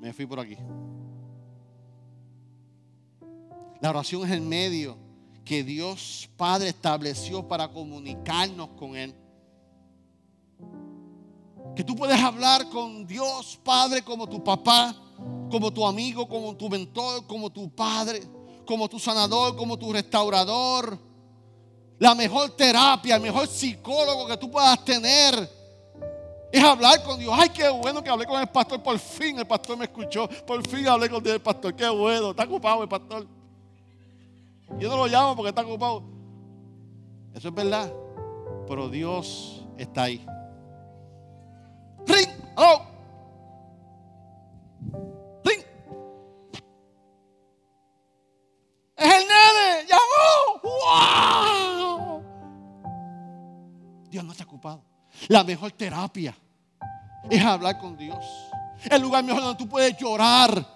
[0.00, 0.56] Me fui por aquí.
[3.80, 4.96] La oración es el medio
[5.44, 9.14] que Dios Padre estableció para comunicarnos con Él.
[11.76, 14.94] Que tú puedes hablar con Dios Padre como tu papá,
[15.50, 18.22] como tu amigo, como tu mentor, como tu padre,
[18.64, 20.98] como tu sanador, como tu restaurador.
[21.98, 25.60] La mejor terapia, el mejor psicólogo que tú puedas tener
[26.52, 27.32] es hablar con Dios.
[27.36, 28.82] Ay, qué bueno que hablé con el pastor.
[28.82, 30.28] Por fin el pastor me escuchó.
[30.46, 31.74] Por fin hablé con el pastor.
[31.74, 32.30] Qué bueno.
[32.30, 33.26] Está ocupado el pastor.
[34.78, 36.02] Yo no lo llamo porque está ocupado.
[37.34, 37.92] Eso es verdad.
[38.66, 40.24] Pero Dios está ahí.
[42.06, 42.28] Ring.
[42.56, 42.89] Oh.
[55.28, 56.34] La mejor terapia
[57.28, 58.24] es hablar con Dios.
[58.90, 60.66] El lugar mejor donde tú puedes llorar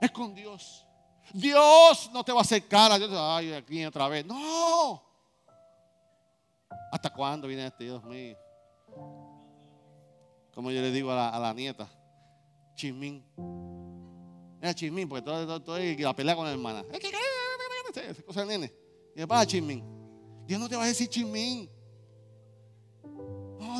[0.00, 0.86] es con Dios.
[1.32, 3.10] Dios no te va a acercar a Dios.
[3.12, 4.24] Ay, aquí otra vez.
[4.24, 5.02] No.
[6.92, 8.36] ¿Hasta cuándo viene este Dios mío?
[10.54, 11.88] Como yo le digo a la, nieta,
[12.74, 13.24] chismín.
[14.60, 16.84] Mira, chismín, porque todo, todo, la pelea con la hermana.
[18.26, 18.44] Cosa.
[19.16, 19.84] Y va chismín.
[20.46, 21.70] Dios no te va a decir chismín.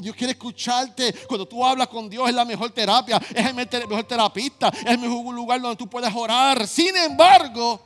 [0.00, 1.12] Dios quiere escucharte.
[1.26, 4.98] Cuando tú hablas con Dios es la mejor terapia, es el mejor terapista, es el
[4.98, 6.66] mejor lugar donde tú puedes orar.
[6.66, 7.80] Sin embargo,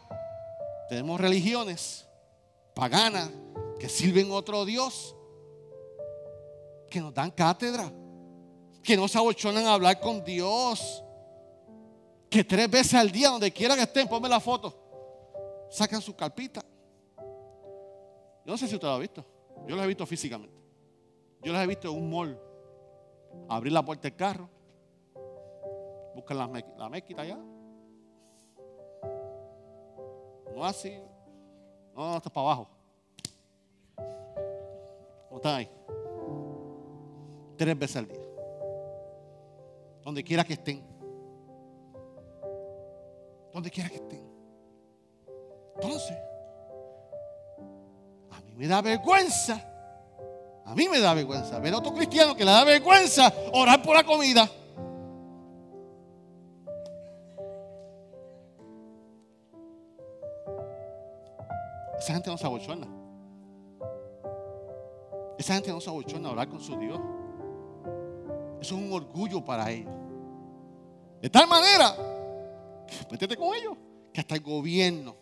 [0.88, 2.06] tenemos religiones
[2.74, 3.30] paganas
[3.78, 5.14] que sirven otro Dios,
[6.90, 7.90] que nos dan cátedra,
[8.82, 11.02] que no se abochonan a hablar con Dios,
[12.28, 16.64] que tres veces al día, donde quiera que estén, ponme la foto, sacan su carpita.
[17.16, 19.24] Yo no sé si usted lo ha visto,
[19.66, 20.53] yo lo he visto físicamente.
[21.44, 22.40] Yo las he visto en un mall.
[23.48, 24.48] Abrir la puerta del carro.
[26.14, 27.38] Buscan la, la mezquita allá.
[30.54, 30.98] No así.
[31.94, 32.68] No, no, está para abajo.
[35.28, 35.70] ¿Cómo están ahí?
[37.58, 38.20] Tres veces al día.
[40.02, 40.82] Donde quiera que estén.
[43.52, 44.24] Donde quiera que estén.
[45.74, 46.16] Entonces,
[48.30, 49.73] a mí me da vergüenza
[50.64, 53.94] a mí me da vergüenza ver a otro cristiano que le da vergüenza orar por
[53.94, 54.50] la comida.
[61.98, 62.86] Esa gente no se abochona.
[65.38, 67.00] Esa gente no se abochona a orar con su Dios.
[68.60, 69.92] Eso es un orgullo para ellos.
[71.20, 71.94] De tal manera,
[73.10, 73.76] métete con ellos,
[74.12, 75.16] que hasta el gobierno.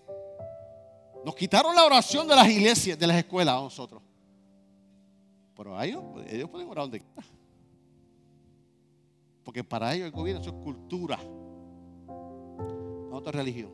[1.24, 4.02] Nos quitaron la oración de las iglesias, de las escuelas a nosotros.
[5.56, 7.24] Pero ellos, ellos pueden orar donde quieran.
[9.44, 11.18] Porque para ellos el gobierno es cultura,
[12.06, 13.70] no otra religión.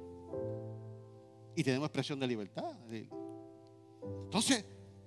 [1.55, 2.73] Y tenemos expresión de libertad.
[4.25, 4.65] Entonces,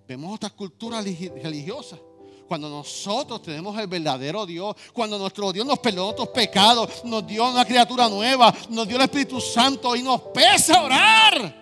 [0.07, 1.99] vemos otras culturas religiosas.
[2.47, 7.49] Cuando nosotros tenemos el verdadero Dios, cuando nuestro Dios nos perdonó nuestros pecados, nos dio
[7.49, 11.60] una criatura nueva, nos dio el Espíritu Santo y nos pesa orar.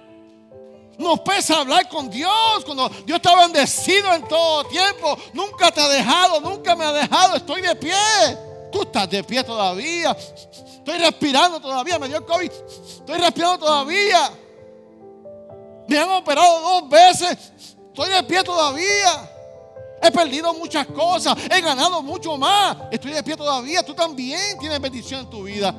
[1.00, 2.66] Nos pesa hablar con Dios.
[2.66, 7.38] Cuando Dios está bendecido en todo tiempo, nunca te ha dejado, nunca me ha dejado.
[7.38, 7.96] Estoy de pie.
[8.70, 10.12] Tú estás de pie todavía.
[10.12, 11.98] Estoy respirando todavía.
[11.98, 12.52] Me dio COVID.
[12.52, 14.30] Estoy respirando todavía.
[15.88, 17.54] Me han operado dos veces.
[17.88, 19.32] Estoy de pie todavía.
[20.02, 21.34] He perdido muchas cosas.
[21.50, 22.76] He ganado mucho más.
[22.92, 23.84] Estoy de pie todavía.
[23.84, 25.74] Tú también tienes bendición en tu vida.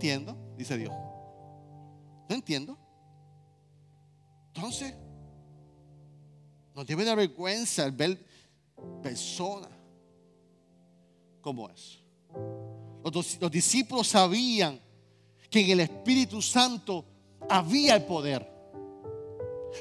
[0.00, 0.94] Entiendo, dice Dios.
[2.26, 2.78] No entiendo.
[4.54, 4.94] Entonces,
[6.74, 8.18] nos debe dar vergüenza el ver
[9.02, 9.68] personas
[11.42, 11.98] como es.
[13.12, 14.80] Los, discípulos sabían
[15.50, 17.04] que en el Espíritu Santo
[17.46, 18.50] había el poder.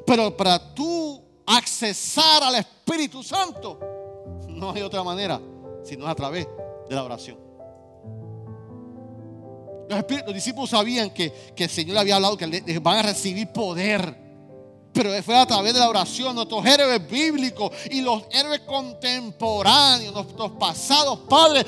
[0.05, 3.79] Pero para tú accesar al Espíritu Santo,
[4.49, 5.41] no hay otra manera
[5.82, 6.45] sino a través
[6.89, 7.49] de la oración.
[9.89, 14.30] Los, discípulos sabían que, que, el Señor había hablado que van a recibir poder
[14.91, 16.36] pero fue a través de la oración.
[16.36, 21.65] Nuestros héroes bíblicos y los héroes contemporáneos, nuestros pasados padres,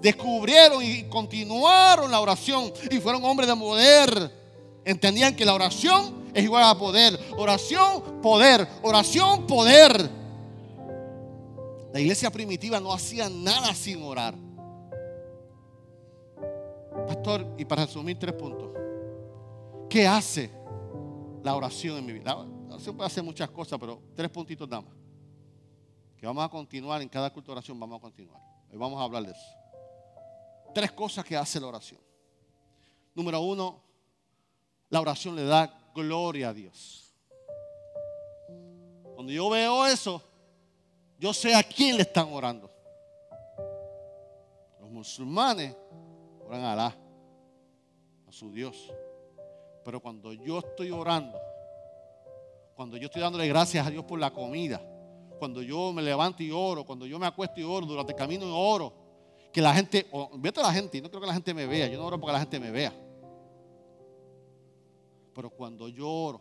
[0.00, 4.42] descubrieron y continuaron la oración y fueron hombres de poder.
[4.84, 7.18] Entendían que la oración es igual a poder.
[7.36, 8.66] Oración, poder.
[8.82, 10.10] Oración, poder.
[11.92, 14.34] La iglesia primitiva no hacía nada sin orar.
[17.56, 18.70] Y para resumir tres puntos.
[19.88, 20.50] ¿Qué hace
[21.42, 22.46] la oración en mi vida?
[22.78, 24.94] se puede hacer muchas cosas, pero tres puntitos nada más.
[26.16, 28.40] Que vamos a continuar en cada culto de oración, vamos a continuar.
[28.70, 29.56] Hoy vamos a hablar de eso.
[30.74, 32.00] Tres cosas que hace la oración.
[33.14, 33.80] Número uno,
[34.88, 37.14] la oración le da gloria a Dios.
[39.14, 40.22] Cuando yo veo eso,
[41.18, 42.70] yo sé a quién le están orando.
[44.80, 45.76] Los musulmanes
[46.46, 46.96] oran a Alá,
[48.32, 48.92] su Dios.
[49.84, 51.38] Pero cuando yo estoy orando,
[52.74, 54.80] cuando yo estoy dándole gracias a Dios por la comida,
[55.38, 58.46] cuando yo me levanto y oro, cuando yo me acuesto y oro, durante el camino
[58.46, 58.92] y oro,
[59.52, 60.06] que la gente,
[60.38, 62.32] vete a la gente, no creo que la gente me vea, yo no oro porque
[62.32, 62.92] la gente me vea.
[65.34, 66.40] Pero cuando yo oro,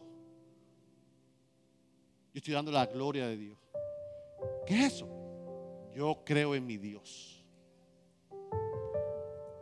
[2.33, 3.57] yo estoy dando la gloria de Dios.
[4.65, 5.07] ¿Qué es eso?
[5.93, 7.40] Yo creo en mi Dios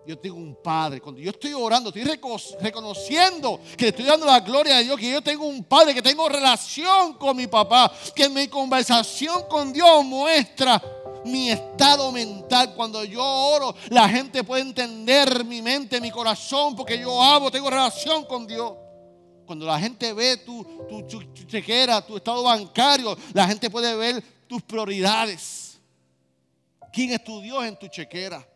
[0.06, 1.02] yo tengo un padre.
[1.02, 2.04] Cuando yo estoy orando, estoy
[2.60, 6.28] reconociendo que estoy dando la gloria a Dios, que yo tengo un padre, que tengo
[6.28, 10.82] relación con mi papá, que mi conversación con Dios muestra
[11.26, 12.74] mi estado mental.
[12.76, 17.70] Cuando yo oro, la gente puede entender mi mente, mi corazón, porque yo amo, tengo
[17.70, 18.74] relación con Dios.
[19.46, 24.24] Cuando la gente ve tu, tu, tu chequera, tu estado bancario, la gente puede ver
[24.48, 25.80] tus prioridades.
[26.92, 28.48] ¿Quién es tu Dios en tu chequera?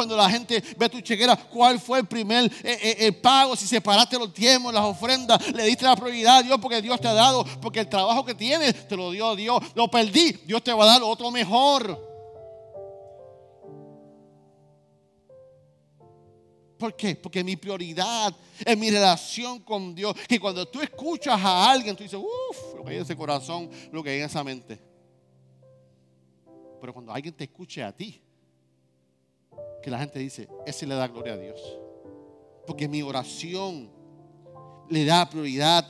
[0.00, 3.54] Cuando la gente ve tu chequera, ¿cuál fue el primer eh, eh, pago?
[3.54, 7.06] Si separaste los tiempos, las ofrendas, le diste la prioridad a Dios porque Dios te
[7.06, 9.62] ha dado, porque el trabajo que tienes te lo dio Dios.
[9.74, 12.02] Lo perdí, Dios te va a dar otro mejor.
[16.78, 17.14] ¿Por qué?
[17.16, 18.34] Porque mi prioridad
[18.64, 20.16] es mi relación con Dios.
[20.26, 23.68] Que cuando tú escuchas a alguien, tú dices, uff, lo que hay en ese corazón,
[23.92, 24.80] lo que hay en esa mente.
[26.80, 28.18] Pero cuando alguien te escuche a ti,
[29.82, 31.60] que la gente dice, ese le da gloria a Dios.
[32.66, 33.90] Porque mi oración
[34.88, 35.86] le da prioridad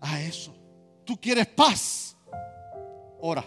[0.00, 0.54] a eso.
[1.04, 2.16] Tú quieres paz,
[3.20, 3.44] ora.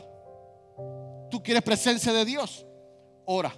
[1.30, 2.66] Tú quieres presencia de Dios,
[3.26, 3.54] ora.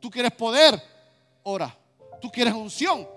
[0.00, 0.80] Tú quieres poder,
[1.42, 1.76] ora.
[2.20, 3.08] Tú quieres unción,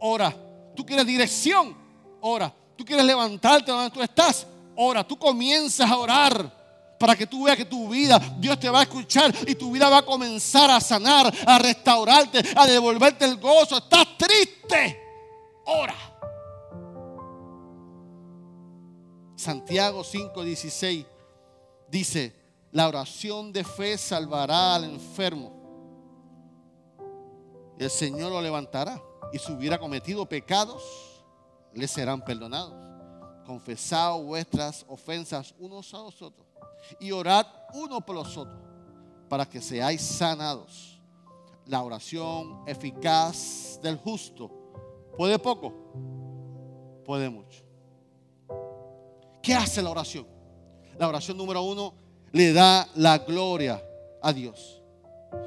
[0.00, 0.34] ora.
[0.74, 1.76] Tú quieres dirección,
[2.20, 2.52] ora.
[2.76, 4.46] Tú quieres levantarte donde tú estás,
[4.76, 5.06] ora.
[5.06, 6.59] Tú comienzas a orar
[7.00, 9.88] para que tú veas que tu vida, Dios te va a escuchar y tu vida
[9.88, 13.78] va a comenzar a sanar, a restaurarte, a devolverte el gozo.
[13.78, 15.00] Estás triste,
[15.64, 15.94] ora.
[19.34, 21.06] Santiago 5:16
[21.88, 22.36] dice,
[22.70, 25.54] la oración de fe salvará al enfermo.
[27.78, 30.82] El Señor lo levantará y si hubiera cometido pecados,
[31.72, 32.74] le serán perdonados.
[33.46, 36.49] Confesad vuestras ofensas unos a los otros
[36.98, 38.60] y orad uno por los otros
[39.28, 41.00] para que seáis sanados.
[41.66, 44.50] la oración eficaz del justo
[45.16, 45.72] puede poco,
[47.04, 47.62] puede mucho.
[49.40, 50.26] ¿Qué hace la oración?
[50.98, 51.94] La oración número uno
[52.32, 53.82] le da la gloria
[54.20, 54.82] a Dios.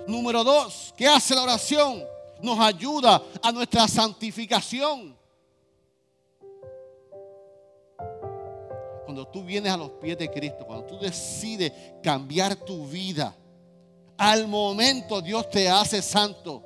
[0.08, 2.04] Número dos, ¿qué hace la oración?
[2.42, 5.18] Nos ayuda a nuestra santificación.
[9.14, 13.36] Cuando tú vienes a los pies de Cristo, cuando tú decides cambiar tu vida,
[14.18, 16.64] al momento Dios te hace santo.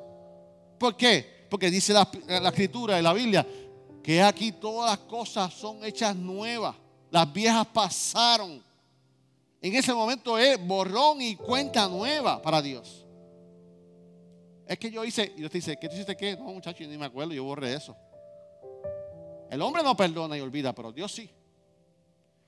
[0.80, 1.46] ¿Por qué?
[1.50, 2.10] Porque dice la,
[2.48, 3.46] escritura de la Biblia
[4.02, 6.74] que aquí todas las cosas son hechas nuevas.
[7.12, 8.64] Las viejas pasaron.
[9.62, 13.06] En ese momento es borrón y cuenta nueva para Dios.
[14.66, 16.38] Es que yo hice, y Dios te dice, ¿qué tú hiciste qué?
[16.38, 17.94] No, muchacho, ni me acuerdo, yo borré eso.
[19.52, 21.30] El hombre no perdona y olvida, pero Dios sí.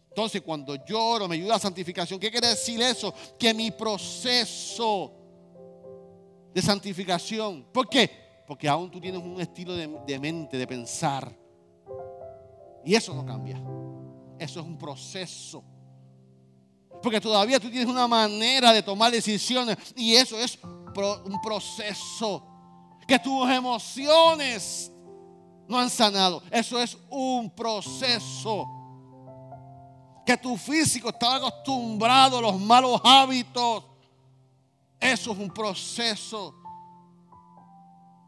[0.10, 2.20] Entonces, cuando lloro, me ayuda a santificación.
[2.20, 3.14] ¿Qué quiere decir eso?
[3.38, 5.14] Que mi proceso
[6.54, 7.68] de santificación.
[7.72, 8.44] ¿Por qué?
[8.48, 11.32] Porque aún tú tienes un estilo de, de mente, de pensar.
[12.84, 13.62] Y eso no cambia.
[14.40, 15.64] Eso es un proceso.
[17.02, 19.78] Porque todavía tú tienes una manera de tomar decisiones.
[19.96, 22.46] Y eso es un proceso.
[23.08, 24.92] Que tus emociones
[25.68, 26.42] no han sanado.
[26.52, 28.79] Eso es un proceso.
[30.30, 33.84] Que tu físico estaba acostumbrado a los malos hábitos.
[35.00, 36.54] Eso es un proceso.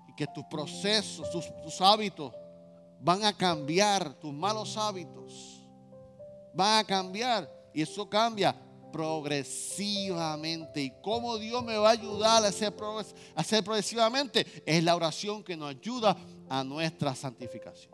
[0.08, 1.30] Y que tus procesos,
[1.62, 2.34] tus hábitos
[3.00, 4.16] van a cambiar.
[4.16, 5.62] Tus malos hábitos
[6.56, 7.48] van a cambiar.
[7.72, 8.56] Y eso cambia
[8.92, 10.82] progresivamente.
[10.82, 12.74] ¿Y cómo Dios me va a ayudar a hacer,
[13.36, 14.64] hacer progresivamente?
[14.66, 16.18] Es la oración que nos ayuda
[16.50, 17.94] a nuestra santificación.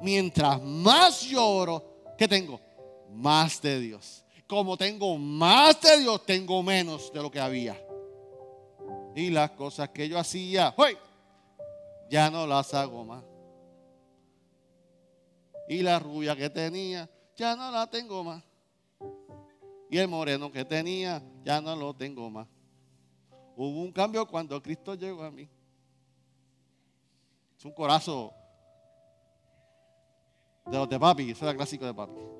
[0.00, 2.67] Mientras más lloro, ¿qué tengo?
[3.10, 4.24] Más de Dios.
[4.46, 7.78] Como tengo más de Dios, tengo menos de lo que había.
[9.14, 10.74] Y las cosas que yo hacía,
[12.08, 13.24] ya no las hago más.
[15.68, 18.42] Y la rubia que tenía, ya no la tengo más.
[19.90, 22.48] Y el moreno que tenía, ya no lo tengo más.
[23.56, 25.48] Hubo un cambio cuando Cristo llegó a mí.
[27.58, 28.30] Es un corazón
[30.66, 32.37] de los de papi, eso era clásico de papi.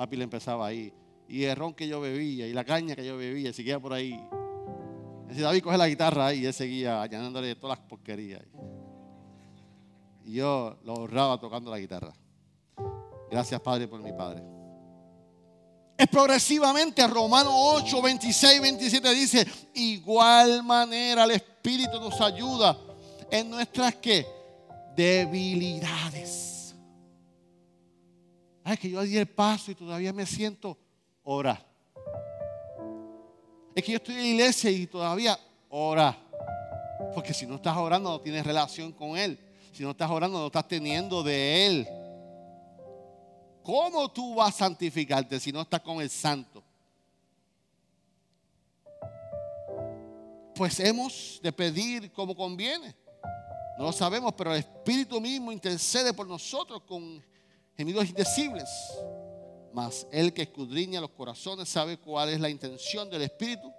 [0.00, 0.90] Papi le empezaba ahí.
[1.28, 4.18] Y el ron que yo bebía, y la caña que yo bebía, seguía por ahí.
[5.30, 8.40] Y David coge la guitarra ahí, y él seguía añadiéndole todas las porquerías.
[10.24, 12.14] Y yo lo honraba tocando la guitarra.
[13.30, 14.42] Gracias, Padre, por mi Padre
[15.98, 17.06] es progresivamente.
[17.06, 22.74] Romanos 8, 26, 27 dice, igual manera el Espíritu nos ayuda
[23.30, 24.26] en nuestras ¿qué?
[24.96, 26.49] debilidades.
[28.70, 30.78] Ay, que yo di el paso y todavía me siento
[31.24, 31.60] ora.
[33.74, 35.36] Es que yo estoy en la iglesia y todavía
[35.70, 36.16] ora.
[37.12, 39.36] Porque si no estás orando no tienes relación con Él.
[39.72, 41.88] Si no estás orando no estás teniendo de Él.
[43.64, 46.62] ¿Cómo tú vas a santificarte si no estás con el santo?
[50.54, 52.94] Pues hemos de pedir como conviene.
[53.76, 57.20] No lo sabemos, pero el Espíritu mismo intercede por nosotros con
[57.80, 58.68] gemidos indecibles.
[59.72, 63.72] Mas el que escudriña los corazones sabe cuál es la intención del Espíritu,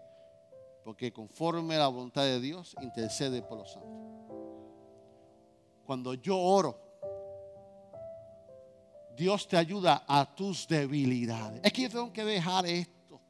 [0.83, 3.91] porque conforme a la voluntad de Dios intercede por los santos.
[5.85, 6.79] Cuando yo oro,
[9.15, 11.61] Dios te ayuda a tus debilidades.
[11.63, 13.21] Es que yo tengo que dejar esto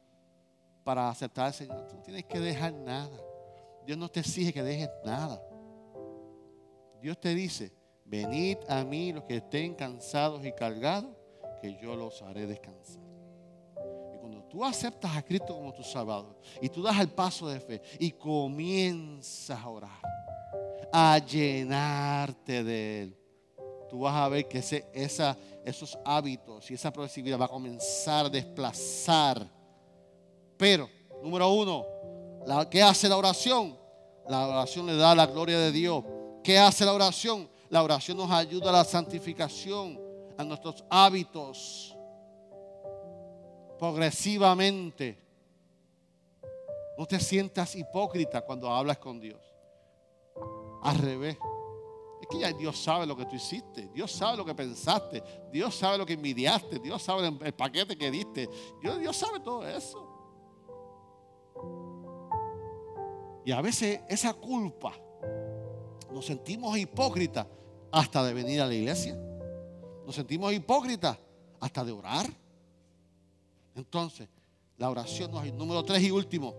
[0.84, 1.86] para aceptar al Señor.
[1.86, 3.20] Tú no tienes que dejar nada.
[3.84, 5.42] Dios no te exige que dejes nada.
[7.02, 7.74] Dios te dice,
[8.12, 11.10] venid a mí los que estén cansados y cargados,
[11.62, 13.02] que yo los haré descansar.
[14.14, 17.58] Y cuando tú aceptas a Cristo como tu Salvador y tú das el paso de
[17.58, 20.02] fe y comienzas a orar,
[20.92, 23.16] a llenarte de Él,
[23.88, 25.34] tú vas a ver que ese, esa,
[25.64, 29.48] esos hábitos y esa progresividad va a comenzar a desplazar.
[30.58, 30.86] Pero,
[31.22, 31.86] número uno,
[32.70, 33.74] ¿qué hace la oración?
[34.28, 36.04] La oración le da la gloria de Dios.
[36.44, 37.51] ¿Qué hace la oración?
[37.72, 39.98] La oración nos ayuda a la santificación,
[40.36, 41.96] a nuestros hábitos,
[43.78, 45.18] progresivamente.
[46.98, 49.40] No te sientas hipócrita cuando hablas con Dios.
[50.82, 51.38] Al revés.
[52.20, 55.74] Es que ya Dios sabe lo que tú hiciste, Dios sabe lo que pensaste, Dios
[55.74, 58.50] sabe lo que envidiaste, Dios sabe el paquete que diste,
[58.82, 60.06] Dios, Dios sabe todo eso.
[63.46, 64.92] Y a veces esa culpa
[66.12, 67.46] nos sentimos hipócritas
[67.92, 69.14] hasta de venir a la iglesia.
[70.06, 71.18] Nos sentimos hipócritas
[71.60, 72.26] hasta de orar.
[73.74, 74.28] Entonces,
[74.78, 76.54] la oración nos número tres y último,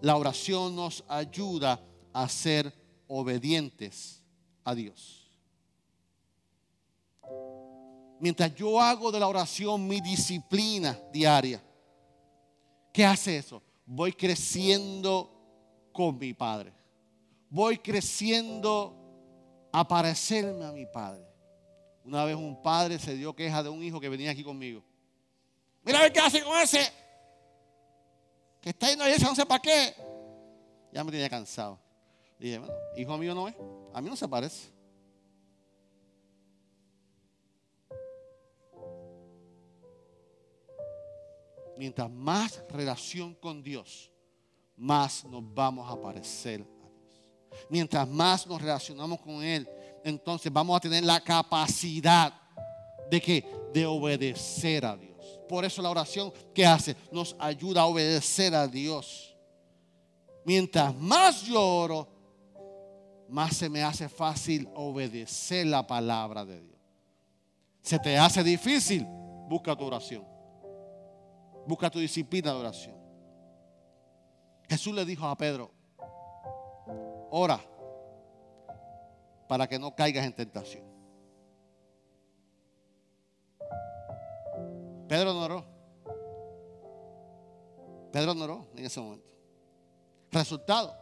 [0.00, 1.80] la oración nos ayuda
[2.12, 2.72] a ser
[3.08, 4.22] obedientes
[4.64, 5.28] a Dios.
[8.20, 11.62] Mientras yo hago de la oración mi disciplina diaria,
[12.92, 13.62] ¿qué hace eso?
[13.86, 15.30] Voy creciendo
[15.92, 16.72] con mi Padre.
[17.50, 18.97] Voy creciendo
[19.72, 21.28] a parecerme a mi Padre.
[22.08, 24.82] Una vez un padre se dio queja de un hijo que venía aquí conmigo.
[25.84, 26.90] Mira a ver qué hace con ese.
[28.62, 29.94] Que está yendo a ese, no sé para qué.
[30.90, 31.78] Ya me tenía cansado.
[32.38, 33.54] Dije, bueno, hijo mío no es.
[33.92, 34.72] A mí no se parece.
[41.76, 44.10] Mientras más relación con Dios,
[44.76, 46.64] más nos vamos a parecer.
[47.68, 49.68] Mientras más nos relacionamos con Él,
[50.04, 52.32] entonces vamos a tener la capacidad
[53.10, 55.40] de que de obedecer a Dios.
[55.48, 59.36] Por eso la oración que hace nos ayuda a obedecer a Dios.
[60.44, 62.08] Mientras más yo oro,
[63.28, 66.78] más se me hace fácil obedecer la palabra de Dios.
[67.82, 69.06] Se te hace difícil,
[69.48, 70.24] busca tu oración.
[71.66, 72.96] Busca tu disciplina de oración.
[74.68, 75.70] Jesús le dijo a Pedro,
[77.30, 77.60] ora
[79.48, 80.84] para que no caigas en tentación.
[85.08, 85.64] Pedro no oró.
[88.12, 89.28] Pedro no oró en ese momento.
[90.30, 90.94] Resultado.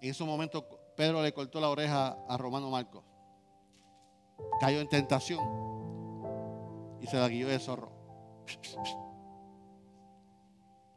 [0.00, 3.04] En ese momento Pedro le cortó la oreja a Romano Marcos.
[4.60, 5.40] Cayó en tentación
[7.00, 7.92] y se la guió de zorro.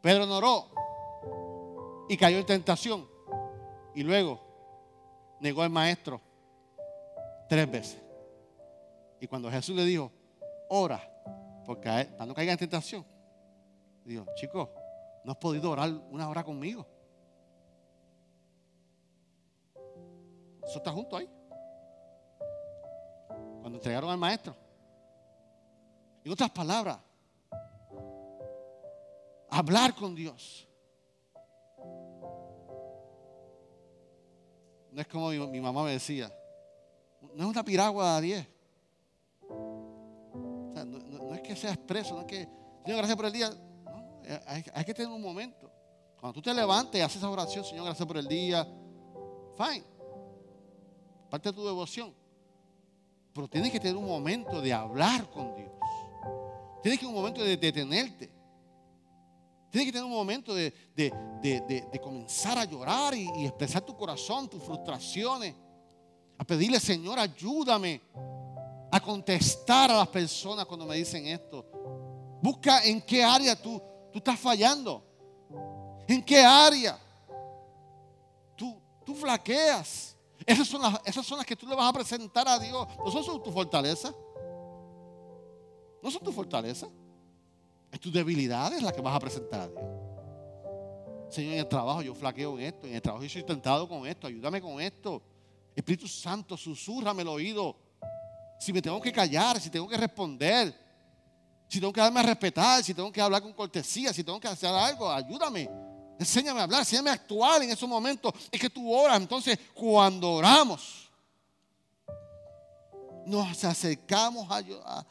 [0.02, 0.70] Pedro no oró
[2.08, 3.15] y cayó en tentación.
[3.96, 4.42] Y luego
[5.40, 6.22] negó al maestro
[7.48, 8.02] tres veces.
[9.20, 10.12] Y cuando Jesús le dijo,
[10.70, 11.02] ora,
[11.66, 13.06] porque para no caiga en tentación,
[14.04, 14.70] dijo, chico,
[15.24, 16.86] no has podido orar una hora conmigo.
[20.64, 21.30] Eso está junto ahí.
[23.62, 24.56] Cuando entregaron al maestro.
[26.24, 27.00] En otras palabras,
[29.50, 30.68] hablar con Dios.
[34.96, 36.32] No es como mi, mamá me decía,
[37.34, 38.48] no es una piragua a 10.
[40.86, 42.48] no, es que sea expreso, no es que,
[42.86, 43.52] Señor, gracias por el día.
[44.48, 45.70] hay, hay, que tener un momento.
[46.18, 48.66] Cuando tú te levantes y haces esa oración, Señor, gracias por el día,
[49.58, 49.84] fine.
[51.30, 52.14] Parte de tu devoción.
[53.34, 55.72] Pero tienes que tener un momento de hablar con Dios.
[56.82, 58.32] Tienes que tener un momento de detenerte.
[59.76, 60.72] Tienes que tener un momento de,
[62.02, 65.54] comenzar a llorar y, y, expresar tu corazón, tus frustraciones.
[66.38, 68.02] A pedirle, Señor, ayúdame
[68.90, 71.66] a contestar a las personas cuando me dicen esto.
[72.42, 73.82] Busca en qué área tú,
[74.14, 75.04] tú estás fallando.
[76.08, 76.98] ¿En qué área
[78.56, 80.16] tú, tú flaqueas?
[80.46, 82.88] Esas son, las, esas son las que tú le vas a presentar a Dios.
[83.04, 84.16] No son tu fortaleza.
[86.02, 86.88] No son tu fortaleza.
[87.92, 89.84] Es tu debilidad es la que vas a presentar a Dios.
[91.30, 94.06] Señor, en el trabajo yo flaqueo en esto, en el trabajo yo soy tentado con
[94.08, 95.22] esto, ayúdame con esto.
[95.76, 97.76] Espíritu Santo, susurrame el oído.
[98.60, 100.74] Si me tengo que callar, si tengo que responder,
[101.68, 104.48] si tengo que darme a respetar, si tengo que hablar con cortesía, si tengo que
[104.48, 105.70] hacer algo, ayúdame.
[106.18, 108.34] Enséñame a hablar, enséñame a actuar en esos momentos.
[108.52, 109.20] Es que tú oras.
[109.20, 111.12] Entonces, cuando oramos,
[113.26, 115.06] nos acercamos a, a,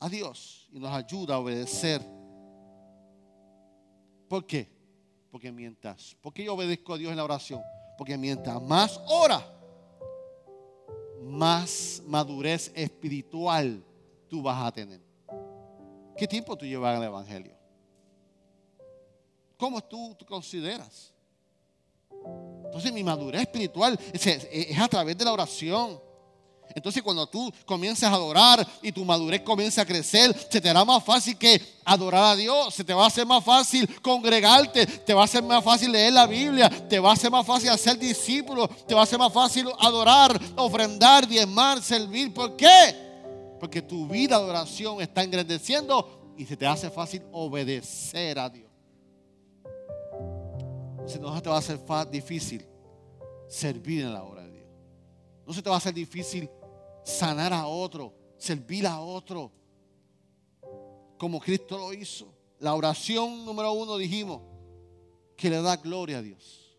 [0.00, 2.00] a Dios y nos ayuda a obedecer.
[4.28, 4.70] ¿Por qué?
[5.30, 7.62] Porque mientras, ¿por qué yo obedezco a Dios en la oración?
[7.96, 9.44] Porque mientras más ora,
[11.22, 13.82] más madurez espiritual
[14.28, 15.00] tú vas a tener.
[16.16, 17.56] ¿Qué tiempo tú llevas en el Evangelio?
[19.56, 21.12] ¿Cómo tú consideras?
[22.64, 26.07] Entonces mi madurez espiritual es a través de la oración.
[26.74, 30.84] Entonces cuando tú comienzas a adorar y tu madurez comienza a crecer, se te hará
[30.84, 35.14] más fácil que adorar a Dios, se te va a hacer más fácil congregarte, te
[35.14, 37.98] va a ser más fácil leer la Biblia, te va a ser más fácil hacer
[37.98, 42.32] discípulos, te va a ser más fácil adorar, ofrendar, diezmar, servir.
[42.32, 42.94] ¿Por qué?
[43.58, 48.68] Porque tu vida de oración está engrandeciendo y se te hace fácil obedecer a Dios.
[51.06, 52.66] Si no, te va a hacer difícil
[53.48, 54.66] servir en la hora de Dios.
[55.46, 56.48] No se te va a hacer difícil
[57.08, 59.50] sanar a otro, servir a otro,
[61.16, 62.32] como Cristo lo hizo.
[62.60, 64.42] La oración número uno dijimos
[65.36, 66.76] que le da gloria a Dios.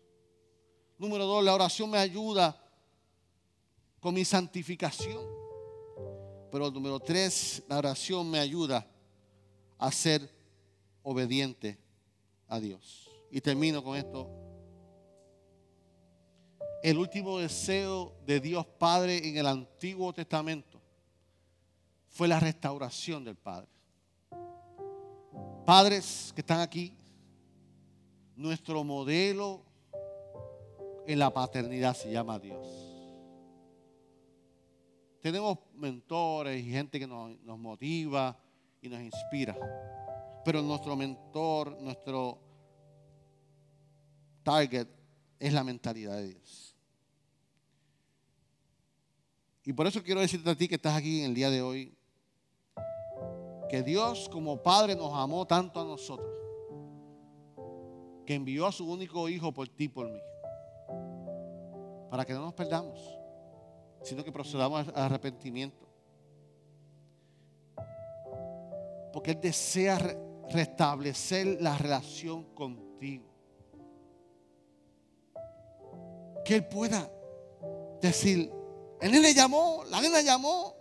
[0.98, 2.56] Número dos, la oración me ayuda
[3.98, 5.22] con mi santificación.
[6.50, 8.86] Pero número tres, la oración me ayuda
[9.78, 10.30] a ser
[11.02, 11.78] obediente
[12.48, 13.08] a Dios.
[13.32, 14.28] y termino con esto.
[16.82, 20.80] El último deseo de Dios Padre en el Antiguo Testamento
[22.08, 23.68] fue la restauración del Padre.
[25.66, 26.96] Padres que están aquí,
[28.34, 29.62] nuestro modelo
[31.06, 32.66] en la paternidad se llama Dios.
[35.20, 38.38] Tenemos mentores y gente que nos, motiva
[38.80, 39.54] y nos inspira.
[40.44, 42.38] Pero nuestro mentor, nuestro
[44.42, 44.88] target
[45.38, 46.69] es la mentalidad de Dios.
[49.70, 51.96] Y por eso quiero decirte a ti que estás aquí en el día de hoy,
[53.68, 56.28] que Dios como Padre nos amó tanto a nosotros,
[58.26, 60.18] que envió a su único Hijo por ti y por mí,
[62.10, 62.98] para que no nos perdamos,
[64.02, 65.86] sino que procedamos al arrepentimiento.
[69.12, 70.00] Porque Él desea
[70.50, 73.30] restablecer la relación contigo.
[76.44, 77.08] Que Él pueda
[78.00, 78.50] decir,
[79.00, 80.76] el nene llamó, la nena llamó.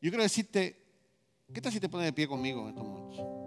[0.00, 0.76] Yo quiero decirte,
[1.52, 3.44] ¿qué tal si te pones de pie conmigo en estos momentos?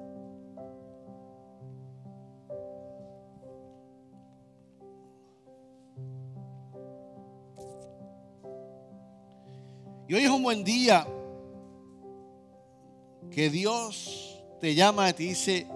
[10.07, 11.05] Y hoy es un buen día
[13.29, 15.67] que Dios te llama y te dice,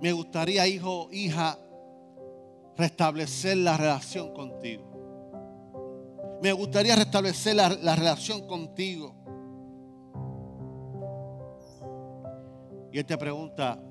[0.00, 1.58] me gustaría, hijo, hija,
[2.76, 4.93] restablecer la relación contigo.
[6.44, 9.14] Me gustaría restablecer la, la relación contigo.
[12.92, 13.82] Y Él te pregunta,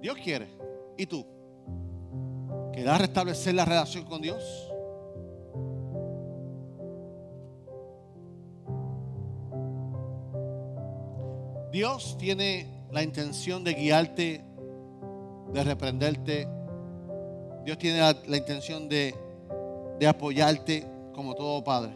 [0.00, 0.48] Dios quiere,
[0.98, 1.24] ¿y tú?
[2.72, 4.42] ¿Quieres restablecer la relación con Dios?
[11.70, 14.44] Dios tiene la intención de guiarte,
[15.52, 16.48] de reprenderte.
[17.64, 19.14] Dios tiene la, intención de,
[20.06, 21.94] apoyarte como todo padre.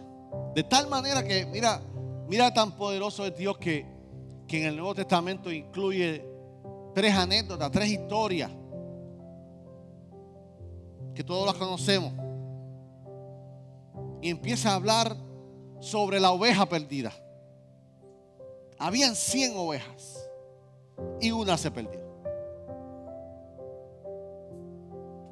[0.55, 1.81] De tal manera que, mira,
[2.29, 3.87] mira tan poderoso es Dios que,
[4.47, 6.25] que en el Nuevo Testamento incluye
[6.95, 8.51] tres anécdotas, tres historias,
[11.15, 12.13] que todos las conocemos.
[14.21, 15.17] Y empieza a hablar
[15.81, 17.13] sobre la oveja perdida.
[18.79, 20.29] Habían 100 ovejas
[21.21, 22.01] y una se perdió.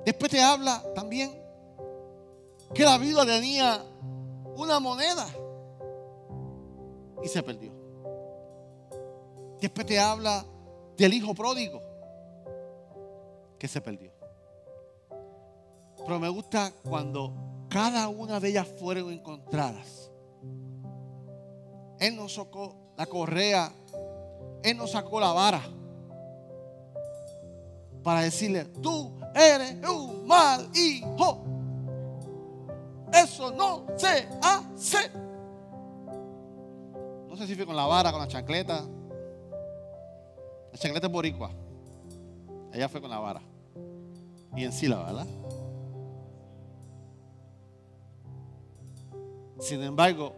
[0.05, 1.43] Después te habla también
[2.75, 3.81] que la viuda tenía
[4.57, 5.27] una moneda
[7.22, 7.72] y se perdió.
[9.61, 10.45] Después te habla
[10.97, 11.83] del hijo pródigo
[13.59, 14.12] que se perdió.
[16.05, 17.33] Pero me gusta cuando
[17.68, 20.11] cada una de ellas fueron encontradas.
[21.99, 23.72] Él nos socó la correa,
[24.62, 25.62] Él nos sacó la vara
[28.03, 31.53] para decirle, tú eres un mal hijo.
[33.15, 35.11] Eso no se hace.
[37.29, 38.85] No sé si fue con la vara, con la chancleta.
[40.73, 41.51] La chancleta es boricua.
[42.73, 43.41] Ella fue con la vara.
[44.57, 45.27] Y en sí la ¿verdad?
[49.61, 50.35] Sin embargo,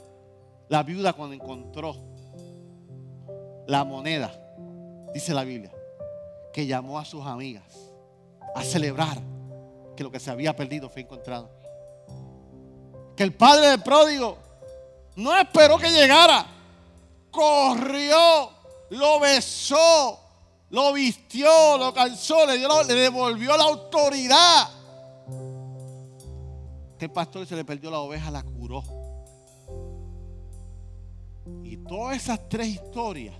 [0.68, 1.96] la viuda cuando encontró
[3.66, 4.32] la moneda,
[5.12, 5.72] dice la Biblia,
[6.52, 7.92] que llamó a sus amigas
[8.54, 9.18] a celebrar
[9.96, 11.50] que lo que se había perdido fue encontrado.
[13.16, 14.36] Que el padre del pródigo
[15.16, 16.46] no esperó que llegara,
[17.30, 18.50] corrió,
[18.90, 20.20] lo besó,
[20.70, 22.58] lo vistió, lo calzó, le,
[22.94, 24.68] devolvió la autoridad.
[26.98, 28.82] El pastor se le perdió la oveja, la curó.
[31.62, 33.34] Y todas esas tres historias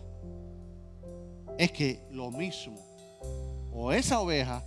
[1.59, 2.79] es que lo mismo,
[3.73, 4.63] o esa oveja,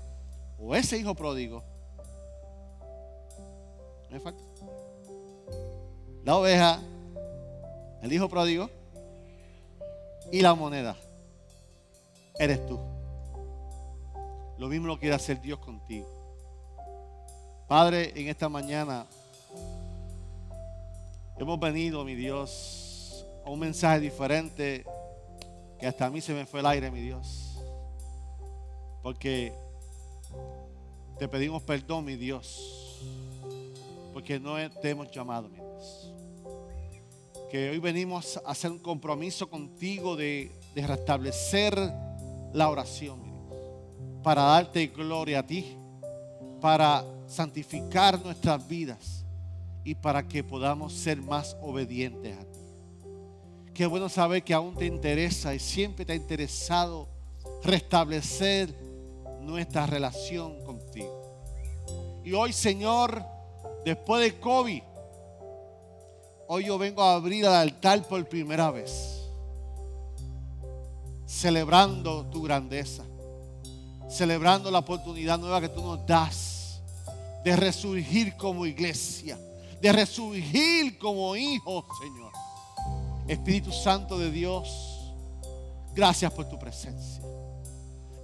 [0.60, 1.64] o ese hijo pródigo,
[4.22, 4.49] falta.
[6.30, 6.80] La oveja,
[8.04, 8.70] el hijo pródigo
[10.32, 10.96] y la moneda.
[12.38, 12.80] Eres tú.
[14.60, 16.06] Lo mismo lo quiere hacer Dios contigo.
[17.68, 19.08] Padre, en esta mañana
[21.40, 24.86] hemos venido, mi Dios, a un mensaje diferente
[25.80, 27.58] que hasta a mí se me fue el aire, mi Dios.
[29.02, 29.52] Porque
[31.18, 33.00] te pedimos perdón, mi Dios.
[34.14, 36.19] Porque no te hemos llamado, mi Dios.
[37.50, 41.76] Que hoy venimos a hacer un compromiso contigo de, restablecer
[42.54, 43.20] la oración.
[44.22, 45.76] Para darte gloria a ti.
[46.62, 49.26] Para santificar nuestras vidas.
[49.84, 52.60] Y para que podamos ser más obedientes a ti.
[53.74, 57.08] Qué bueno saber que aún te interesa y siempre te ha interesado
[57.64, 58.76] restablecer
[59.41, 61.20] nuestra relación contigo.
[62.24, 63.26] Y hoy, Señor,
[63.86, 64.84] después de COVID,
[66.52, 69.22] hoy yo vengo a abrir el altar por primera vez,
[71.28, 73.04] celebrando tu grandeza,
[74.10, 76.82] celebrando la oportunidad nueva que tú nos das
[77.43, 79.38] de resurgir como iglesia,
[79.80, 82.32] de resurgir como hijos, Señor.
[83.28, 85.14] Espíritu Santo de Dios,
[85.93, 87.24] gracias por tu presencia.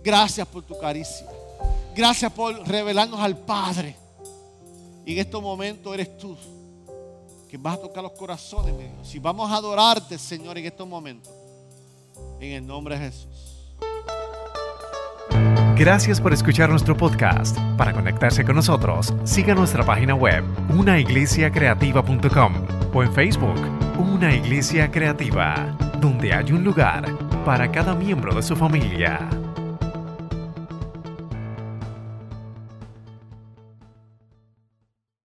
[0.04, 1.28] Gracias por tu caricia.
[1.96, 3.96] Gracias por revelarnos al Padre.
[5.06, 6.36] Y en estos momentos eres tú
[7.56, 8.84] que vas a tocar los corazones, mi.
[9.02, 11.32] Si vamos a adorarte, Señor, en estos momentos.
[12.42, 13.30] En el nombre de Jesús.
[15.78, 17.58] Gracias por escuchar nuestro podcast.
[17.78, 22.54] Para conectarse con nosotros, siga nuestra página web, unaiglesiacreativa.com
[22.94, 23.62] o en Facebook,
[24.00, 27.06] Una Iglesia Creativa, donde hay un lugar
[27.46, 29.30] para cada miembro de su familia.